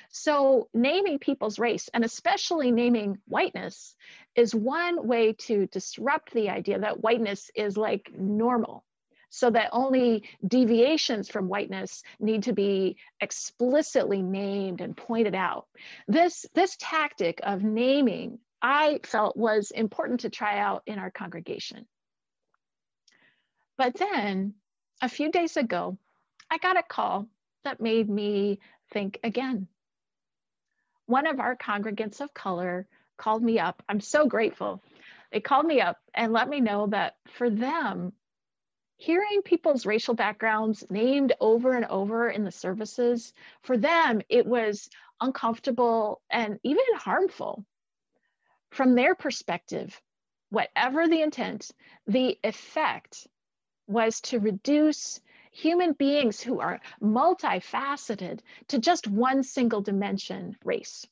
So, 0.10 0.70
naming 0.74 1.20
people's 1.20 1.60
race, 1.60 1.90
and 1.94 2.04
especially 2.04 2.72
naming 2.72 3.20
whiteness, 3.28 3.96
is 4.36 4.54
one 4.54 5.08
way 5.08 5.34
to 5.34 5.68
disrupt 5.68 6.34
the 6.34 6.50
idea 6.50 6.80
that 6.80 7.02
whiteness 7.02 7.52
is 7.56 7.78
like 7.78 8.12
normal 8.18 8.84
so 9.30 9.50
that 9.50 9.70
only 9.72 10.24
deviations 10.46 11.30
from 11.30 11.50
whiteness 11.50 12.04
need 12.20 12.44
to 12.44 12.54
be 12.54 12.98
explicitly 13.20 14.22
named 14.22 14.82
and 14.82 14.96
pointed 14.96 15.36
out. 15.36 15.68
This, 16.08 16.46
this 16.54 16.78
tactic 16.80 17.40
of 17.44 17.64
naming 17.64 18.40
I 18.62 19.00
felt 19.04 19.38
was 19.38 19.72
important 19.72 20.22
to 20.22 20.30
try 20.30 20.58
out 20.58 20.84
in 20.88 20.98
our 20.98 21.12
congregation. 21.12 21.86
But 23.78 23.96
then 23.96 24.56
a 25.02 25.10
few 25.10 25.32
days 25.32 25.58
ago, 25.58 25.98
I 26.50 26.58
got 26.58 26.78
a 26.78 26.84
call 26.84 27.28
that 27.64 27.82
made 27.82 28.10
me 28.10 28.60
think 28.92 29.20
again. 29.24 29.68
One 31.06 31.28
of 31.28 31.40
our 31.40 31.56
congregants 31.56 32.20
of 32.20 32.34
color 32.34 32.88
called 33.18 33.44
me 33.44 33.60
up. 33.60 33.84
I'm 33.88 34.00
so 34.00 34.28
grateful. 34.28 34.82
They 35.32 35.40
called 35.40 35.66
me 35.66 35.82
up 35.82 35.98
and 36.14 36.34
let 36.34 36.50
me 36.50 36.62
know 36.62 36.88
that 36.88 37.16
for 37.38 37.50
them, 37.50 38.14
hearing 38.98 39.42
people's 39.44 39.86
racial 39.86 40.16
backgrounds 40.16 40.84
named 40.90 41.34
over 41.40 41.74
and 41.74 41.86
over 41.86 42.30
in 42.30 42.44
the 42.44 42.52
services, 42.52 43.34
for 43.62 43.78
them, 43.78 44.22
it 44.28 44.46
was 44.46 44.90
uncomfortable 45.22 46.22
and 46.30 46.60
even 46.64 46.84
harmful. 46.96 47.64
From 48.72 48.96
their 48.96 49.16
perspective, 49.16 50.00
whatever 50.50 51.08
the 51.08 51.22
intent, 51.22 51.72
the 52.08 52.38
effect 52.44 53.28
was 53.88 54.20
to 54.22 54.40
reduce 54.40 55.22
human 55.52 55.94
beings 55.94 56.42
who 56.42 56.60
are 56.60 56.82
multifaceted 57.02 58.40
to 58.68 58.80
just 58.80 59.08
one 59.08 59.44
single 59.44 59.82
dimension 59.82 60.56
race. 60.64 61.06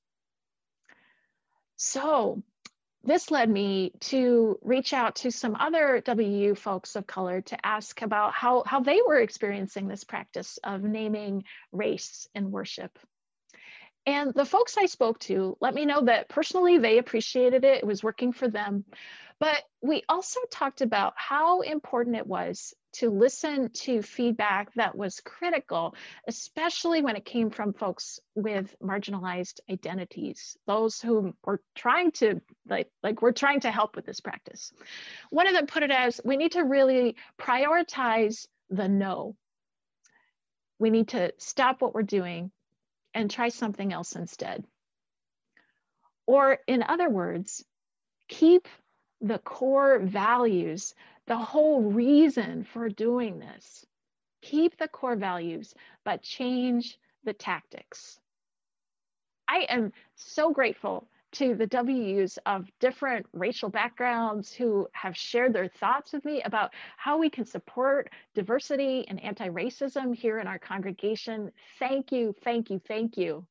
So 1.77 2.43
this 3.05 3.29
led 3.29 3.49
me 3.49 3.91
to 3.99 4.59
reach 4.63 4.91
out 4.91 5.15
to 5.17 5.31
some 5.31 5.55
other 5.55 6.01
WU 6.05 6.55
folks 6.55 6.95
of 6.95 7.05
color 7.05 7.41
to 7.41 7.65
ask 7.65 8.01
about 8.01 8.33
how, 8.33 8.63
how 8.65 8.79
they 8.79 8.99
were 9.05 9.19
experiencing 9.19 9.87
this 9.87 10.03
practice 10.03 10.57
of 10.63 10.83
naming 10.83 11.43
race 11.71 12.27
in 12.33 12.51
worship. 12.51 12.97
And 14.07 14.33
the 14.33 14.45
folks 14.45 14.77
I 14.77 14.87
spoke 14.87 15.19
to 15.21 15.57
let 15.61 15.73
me 15.73 15.85
know 15.85 16.01
that 16.05 16.29
personally 16.29 16.77
they 16.77 16.97
appreciated 16.97 17.63
it, 17.63 17.79
it 17.79 17.87
was 17.87 18.03
working 18.03 18.33
for 18.33 18.47
them. 18.47 18.85
But 19.39 19.63
we 19.81 20.03
also 20.09 20.39
talked 20.51 20.81
about 20.81 21.13
how 21.15 21.61
important 21.61 22.15
it 22.15 22.27
was 22.27 22.73
to 22.99 23.09
listen 23.09 23.69
to 23.71 24.01
feedback 24.01 24.73
that 24.75 24.97
was 24.97 25.21
critical, 25.21 25.95
especially 26.27 27.01
when 27.01 27.15
it 27.15 27.25
came 27.25 27.49
from 27.49 27.73
folks 27.73 28.19
with 28.35 28.75
marginalized 28.81 29.59
identities, 29.69 30.57
those 30.67 31.01
who 31.01 31.33
were 31.43 31.61
trying 31.75 32.11
to, 32.11 32.41
like, 32.67 32.89
like 33.03 33.21
we're 33.21 33.31
trying 33.31 33.61
to 33.61 33.71
help 33.71 33.95
with 33.95 34.05
this 34.05 34.19
practice. 34.19 34.71
One 35.29 35.47
of 35.47 35.53
them 35.53 35.67
put 35.67 35.83
it 35.83 35.91
as 35.91 36.21
we 36.23 36.37
need 36.37 36.53
to 36.53 36.63
really 36.63 37.15
prioritize 37.39 38.45
the 38.69 38.87
no. 38.87 39.35
We 40.79 40.89
need 40.89 41.09
to 41.09 41.33
stop 41.37 41.81
what 41.81 41.93
we're 41.93 42.03
doing 42.03 42.51
and 43.13 43.31
try 43.31 43.49
something 43.49 43.93
else 43.93 44.15
instead. 44.15 44.65
Or, 46.27 46.59
in 46.67 46.83
other 46.83 47.09
words, 47.09 47.63
keep 48.27 48.67
the 49.25 49.39
core 49.39 49.97
values, 49.99 50.93
the 51.25 51.37
whole 51.37 51.81
reason 51.81 52.63
for 52.63 52.89
doing 52.89 53.39
this. 53.39 53.83
Keep 54.43 54.77
the 54.77 54.87
core 54.87 55.15
values, 55.15 55.73
but 56.03 56.21
change 56.21 56.99
the 57.23 57.33
tactics. 57.33 58.19
I 59.47 59.65
am 59.69 59.91
so 60.15 60.51
grateful 60.51 61.07
to 61.33 61.55
the 61.55 61.65
WUs 61.65 62.37
of 62.45 62.69
different 62.79 63.25
racial 63.33 63.69
backgrounds 63.69 64.53
who 64.53 64.87
have 64.91 65.17
shared 65.17 65.53
their 65.53 65.67
thoughts 65.67 66.13
with 66.13 66.23
me 66.23 66.43
about 66.43 66.71
how 66.95 67.17
we 67.17 67.29
can 67.29 67.45
support 67.45 68.11
diversity 68.35 69.05
and 69.07 69.21
anti-racism 69.23 70.15
here 70.15 70.37
in 70.37 70.45
our 70.45 70.59
congregation. 70.59 71.51
Thank 71.79 72.11
you, 72.11 72.35
thank 72.43 72.69
you, 72.69 72.79
thank 72.87 73.17
you. 73.17 73.43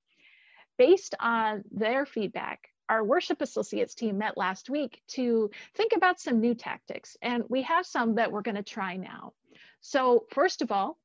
Based 0.79 1.17
on 1.19 1.65
their 1.73 2.07
feedback, 2.07 2.69
our 2.89 3.03
worship 3.03 3.41
associates 3.41 3.95
team 3.95 4.19
met 4.19 4.37
last 4.37 4.69
week 4.71 5.03
to 5.09 5.51
think 5.75 5.93
about 5.97 6.21
some 6.21 6.41
new 6.41 6.55
tactics, 6.55 7.17
and 7.23 7.45
we 7.49 7.63
have 7.63 7.87
some 7.87 8.17
that 8.17 8.33
we're 8.33 8.43
going 8.43 8.57
to 8.57 8.63
try 8.63 8.97
now. 8.97 9.33
So, 9.81 10.27
first 10.31 10.63
of 10.63 10.73
all, 10.73 10.99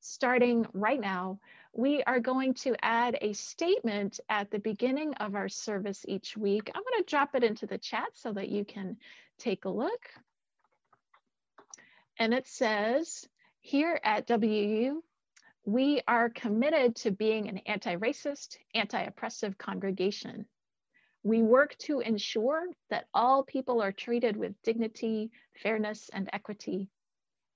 starting 0.00 0.66
right 0.72 1.00
now, 1.00 1.38
we 1.72 2.02
are 2.02 2.20
going 2.20 2.54
to 2.54 2.74
add 2.82 3.18
a 3.20 3.32
statement 3.32 4.18
at 4.28 4.50
the 4.50 4.58
beginning 4.58 5.14
of 5.14 5.34
our 5.34 5.48
service 5.48 6.04
each 6.08 6.36
week. 6.36 6.70
I'm 6.74 6.82
going 6.82 7.04
to 7.04 7.10
drop 7.10 7.34
it 7.34 7.44
into 7.44 7.66
the 7.66 7.78
chat 7.78 8.08
so 8.14 8.32
that 8.32 8.48
you 8.48 8.64
can 8.64 8.96
take 9.38 9.64
a 9.64 9.70
look. 9.70 10.08
And 12.18 12.34
it 12.34 12.46
says, 12.46 13.28
here 13.60 14.00
at 14.02 14.28
WU, 14.28 15.02
we 15.64 16.02
are 16.08 16.28
committed 16.28 16.96
to 16.96 17.10
being 17.10 17.48
an 17.48 17.58
anti-racist, 17.66 18.56
anti-oppressive 18.74 19.56
congregation. 19.56 20.46
We 21.22 21.42
work 21.42 21.76
to 21.80 22.00
ensure 22.00 22.66
that 22.88 23.06
all 23.12 23.42
people 23.42 23.82
are 23.82 23.92
treated 23.92 24.36
with 24.36 24.60
dignity, 24.62 25.30
fairness, 25.62 26.08
and 26.12 26.30
equity. 26.32 26.88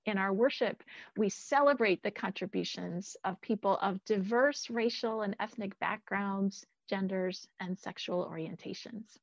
In 0.05 0.19
our 0.19 0.31
worship, 0.31 0.83
we 1.17 1.29
celebrate 1.29 2.03
the 2.03 2.11
contributions 2.11 3.17
of 3.23 3.41
people 3.41 3.77
of 3.81 4.03
diverse 4.05 4.69
racial 4.69 5.23
and 5.23 5.35
ethnic 5.39 5.79
backgrounds, 5.79 6.63
genders, 6.87 7.47
and 7.59 7.77
sexual 7.79 8.27
orientations. 8.29 9.17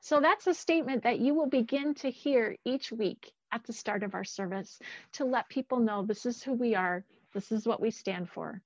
So 0.00 0.20
that's 0.20 0.46
a 0.46 0.54
statement 0.54 1.02
that 1.02 1.18
you 1.18 1.34
will 1.34 1.48
begin 1.48 1.94
to 1.94 2.10
hear 2.10 2.56
each 2.64 2.92
week 2.92 3.32
at 3.50 3.64
the 3.64 3.72
start 3.72 4.02
of 4.04 4.14
our 4.14 4.24
service 4.24 4.78
to 5.12 5.24
let 5.24 5.48
people 5.48 5.80
know 5.80 6.04
this 6.04 6.26
is 6.26 6.42
who 6.42 6.52
we 6.52 6.74
are, 6.74 7.04
this 7.34 7.50
is 7.50 7.66
what 7.66 7.80
we 7.80 7.90
stand 7.90 8.28
for. 8.30 8.62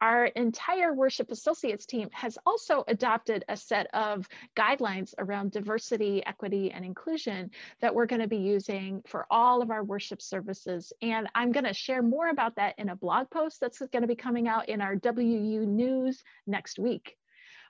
Our 0.00 0.26
entire 0.26 0.94
Worship 0.94 1.32
Associates 1.32 1.84
team 1.84 2.08
has 2.12 2.38
also 2.46 2.84
adopted 2.86 3.44
a 3.48 3.56
set 3.56 3.88
of 3.92 4.28
guidelines 4.56 5.12
around 5.18 5.50
diversity, 5.50 6.24
equity, 6.24 6.70
and 6.70 6.84
inclusion 6.84 7.50
that 7.80 7.94
we're 7.94 8.06
going 8.06 8.22
to 8.22 8.28
be 8.28 8.36
using 8.36 9.02
for 9.06 9.26
all 9.28 9.60
of 9.60 9.70
our 9.70 9.82
worship 9.82 10.22
services. 10.22 10.92
And 11.02 11.28
I'm 11.34 11.50
going 11.50 11.64
to 11.64 11.74
share 11.74 12.02
more 12.02 12.28
about 12.28 12.56
that 12.56 12.76
in 12.78 12.90
a 12.90 12.96
blog 12.96 13.28
post 13.30 13.60
that's 13.60 13.80
going 13.80 14.02
to 14.02 14.08
be 14.08 14.14
coming 14.14 14.46
out 14.46 14.68
in 14.68 14.80
our 14.80 14.94
WU 14.94 15.66
News 15.66 16.22
next 16.46 16.78
week. 16.78 17.16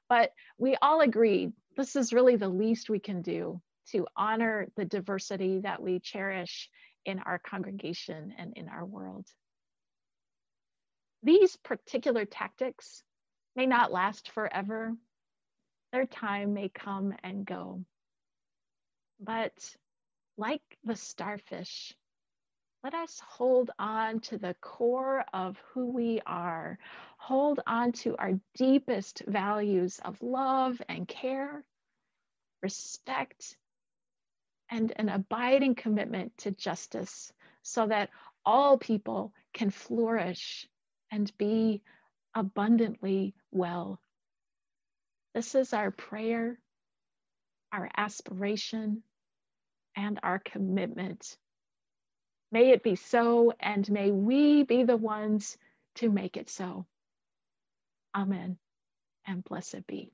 But 0.09 0.33
we 0.59 0.77
all 0.83 1.01
agreed 1.01 1.53
this 1.77 1.97
is 1.97 2.13
really 2.13 2.37
the 2.37 2.49
least 2.49 2.91
we 2.91 2.99
can 2.99 3.23
do 3.23 3.61
to 3.93 4.07
honor 4.17 4.69
the 4.77 4.85
diversity 4.85 5.61
that 5.61 5.83
we 5.83 5.99
cherish 5.99 6.69
in 7.07 7.21
our 7.21 7.39
congregation 7.39 8.35
and 8.37 8.53
in 8.55 8.69
our 8.69 8.85
world. 8.85 9.27
These 11.23 11.57
particular 11.57 12.25
tactics 12.25 13.03
may 13.57 13.67
not 13.67 13.93
last 13.93 14.31
forever. 14.31 14.97
Their 15.93 16.07
time 16.07 16.55
may 16.55 16.69
come 16.69 17.15
and 17.23 17.45
go. 17.45 17.85
But 19.21 19.77
like 20.37 20.63
the 20.85 20.95
starfish, 20.95 21.95
let 22.85 22.95
us 22.95 23.21
hold 23.27 23.73
on 23.79 24.21
to 24.21 24.39
the 24.39 24.55
core 24.61 25.25
of 25.33 25.57
who 25.73 25.91
we 25.91 26.21
are. 26.25 26.79
Hold 27.17 27.59
on 27.67 27.91
to 27.93 28.17
our 28.17 28.39
deepest 28.55 29.25
values 29.27 29.99
of 30.05 30.23
love 30.23 30.81
and 30.89 31.09
care, 31.09 31.65
respect, 32.63 33.57
and 34.71 34.93
an 34.95 35.09
abiding 35.09 35.75
commitment 35.75 36.39
to 36.39 36.53
justice 36.53 37.33
so 37.63 37.87
that 37.89 38.11
all 38.47 38.79
people 38.79 39.33
can 39.53 39.71
flourish 39.71 40.69
and 41.11 41.31
be 41.39 41.83
abundantly 42.35 43.35
well. 43.51 44.01
This 45.35 45.55
is 45.55 45.73
our 45.73 45.91
prayer, 45.91 46.59
our 47.73 47.89
aspiration, 47.97 49.03
and 49.97 50.19
our 50.23 50.39
commitment. 50.39 51.37
May 52.51 52.71
it 52.71 52.83
be 52.83 52.97
so, 52.97 53.53
and 53.61 53.89
may 53.91 54.11
we 54.11 54.63
be 54.63 54.85
the 54.85 54.97
ones 54.97 55.59
to 55.97 56.11
make 56.11 56.37
it 56.37 56.49
so. 56.49 56.87
Amen, 58.15 58.59
and 59.27 59.45
blessed 59.45 59.87
be. 59.87 60.13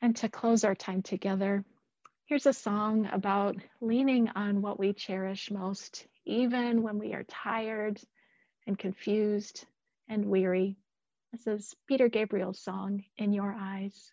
And 0.00 0.16
to 0.16 0.28
close 0.28 0.64
our 0.64 0.74
time 0.74 1.02
together, 1.02 1.64
Here's 2.28 2.46
a 2.46 2.52
song 2.52 3.08
about 3.12 3.54
leaning 3.80 4.28
on 4.30 4.60
what 4.60 4.80
we 4.80 4.92
cherish 4.92 5.48
most, 5.48 6.08
even 6.24 6.82
when 6.82 6.98
we 6.98 7.14
are 7.14 7.22
tired 7.22 8.00
and 8.66 8.76
confused 8.76 9.64
and 10.08 10.24
weary. 10.24 10.76
This 11.30 11.46
is 11.46 11.76
Peter 11.86 12.08
Gabriel's 12.08 12.58
song, 12.58 13.04
In 13.16 13.32
Your 13.32 13.54
Eyes. 13.56 14.12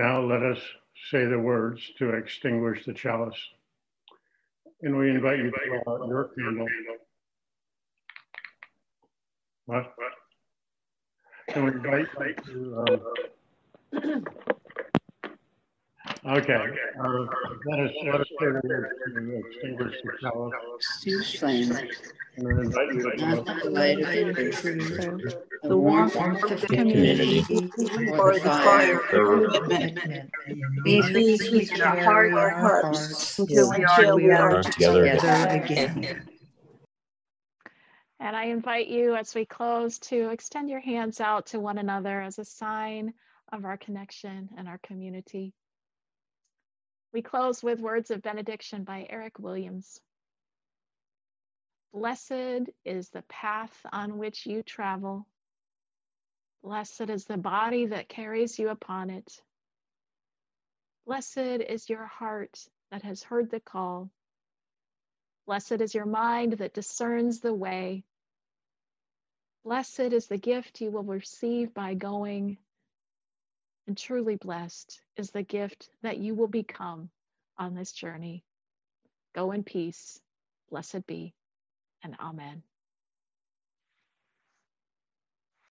Now 0.00 0.22
let 0.22 0.42
us 0.42 0.58
say 1.10 1.26
the 1.26 1.38
words 1.38 1.82
to 1.98 2.14
extinguish 2.14 2.86
the 2.86 2.94
chalice. 2.94 3.36
And 4.80 4.96
we 4.96 5.10
invite 5.10 5.36
you 5.36 5.50
to 5.50 5.82
blow 5.84 5.94
out 5.94 6.08
your 6.08 6.30
candle. 6.38 6.66
What? 9.66 9.92
And 11.54 11.64
we 11.66 11.70
invite 11.72 12.06
you 12.46 12.54
to, 12.54 12.84
um, 13.98 14.24
okay, 16.28 16.64
uh, 16.98 17.26
let 17.66 17.80
us, 17.80 17.90
let 18.06 18.20
us 18.22 18.28
say 18.40 18.46
the 18.46 18.60
words 18.64 18.94
to 19.04 19.38
extinguish 19.50 19.96
the 20.02 20.12
chalice. 20.22 20.54
And 22.36 22.46
we 22.46 22.52
invite 22.52 22.94
you 22.94 23.02
to 23.02 23.16
not 23.18 23.44
the 23.62 23.68
light 23.68 23.98
of. 24.00 25.42
The 25.62 25.76
warmth 25.76 26.16
of 26.16 26.60
the 26.60 26.66
community, 26.66 27.40
or 28.12 28.34
the 28.34 28.40
fire 28.40 29.00
of 29.00 29.52
commitment. 29.52 30.30
These 30.84 31.10
things 31.10 31.50
we 31.50 31.66
can 31.66 32.02
heart 32.02 32.32
our 32.32 32.50
hearts 32.50 33.38
until 33.38 33.70
we 33.70 33.84
are, 33.84 34.16
we 34.16 34.30
are 34.30 34.62
Together 34.62 35.16
together 35.16 35.48
again. 35.50 36.28
And 38.18 38.36
I 38.36 38.44
invite 38.46 38.88
you 38.88 39.14
as 39.16 39.34
we 39.34 39.46
close 39.46 39.98
to 40.00 40.30
extend 40.30 40.68
your 40.68 40.80
hands 40.80 41.20
out 41.20 41.46
to 41.46 41.60
one 41.60 41.78
another 41.78 42.20
as 42.20 42.38
a 42.38 42.44
sign 42.44 43.14
of 43.52 43.64
our 43.64 43.76
connection 43.76 44.50
and 44.56 44.68
our 44.68 44.78
community. 44.78 45.54
We 47.12 47.22
close 47.22 47.62
with 47.62 47.80
words 47.80 48.10
of 48.10 48.22
benediction 48.22 48.84
by 48.84 49.06
Eric 49.10 49.38
Williams. 49.38 50.00
Blessed 51.92 52.70
is 52.84 53.08
the 53.08 53.22
path 53.28 53.74
on 53.92 54.18
which 54.18 54.46
you 54.46 54.62
travel. 54.62 55.26
Blessed 56.62 57.08
is 57.08 57.24
the 57.24 57.38
body 57.38 57.86
that 57.86 58.08
carries 58.08 58.58
you 58.58 58.68
upon 58.68 59.10
it. 59.10 59.42
Blessed 61.06 61.38
is 61.38 61.88
your 61.88 62.06
heart 62.06 62.58
that 62.90 63.02
has 63.02 63.22
heard 63.22 63.50
the 63.50 63.60
call. 63.60 64.10
Blessed 65.46 65.80
is 65.80 65.94
your 65.94 66.06
mind 66.06 66.54
that 66.54 66.74
discerns 66.74 67.40
the 67.40 67.54
way. 67.54 68.04
Blessed 69.64 70.00
is 70.00 70.26
the 70.26 70.38
gift 70.38 70.80
you 70.80 70.90
will 70.90 71.02
receive 71.02 71.74
by 71.74 71.94
going. 71.94 72.58
And 73.86 73.96
truly 73.96 74.36
blessed 74.36 75.00
is 75.16 75.30
the 75.30 75.42
gift 75.42 75.88
that 76.02 76.18
you 76.18 76.34
will 76.34 76.48
become 76.48 77.10
on 77.58 77.74
this 77.74 77.92
journey. 77.92 78.44
Go 79.34 79.52
in 79.52 79.64
peace. 79.64 80.20
Blessed 80.70 81.06
be, 81.06 81.34
and 82.04 82.16
amen. 82.20 82.62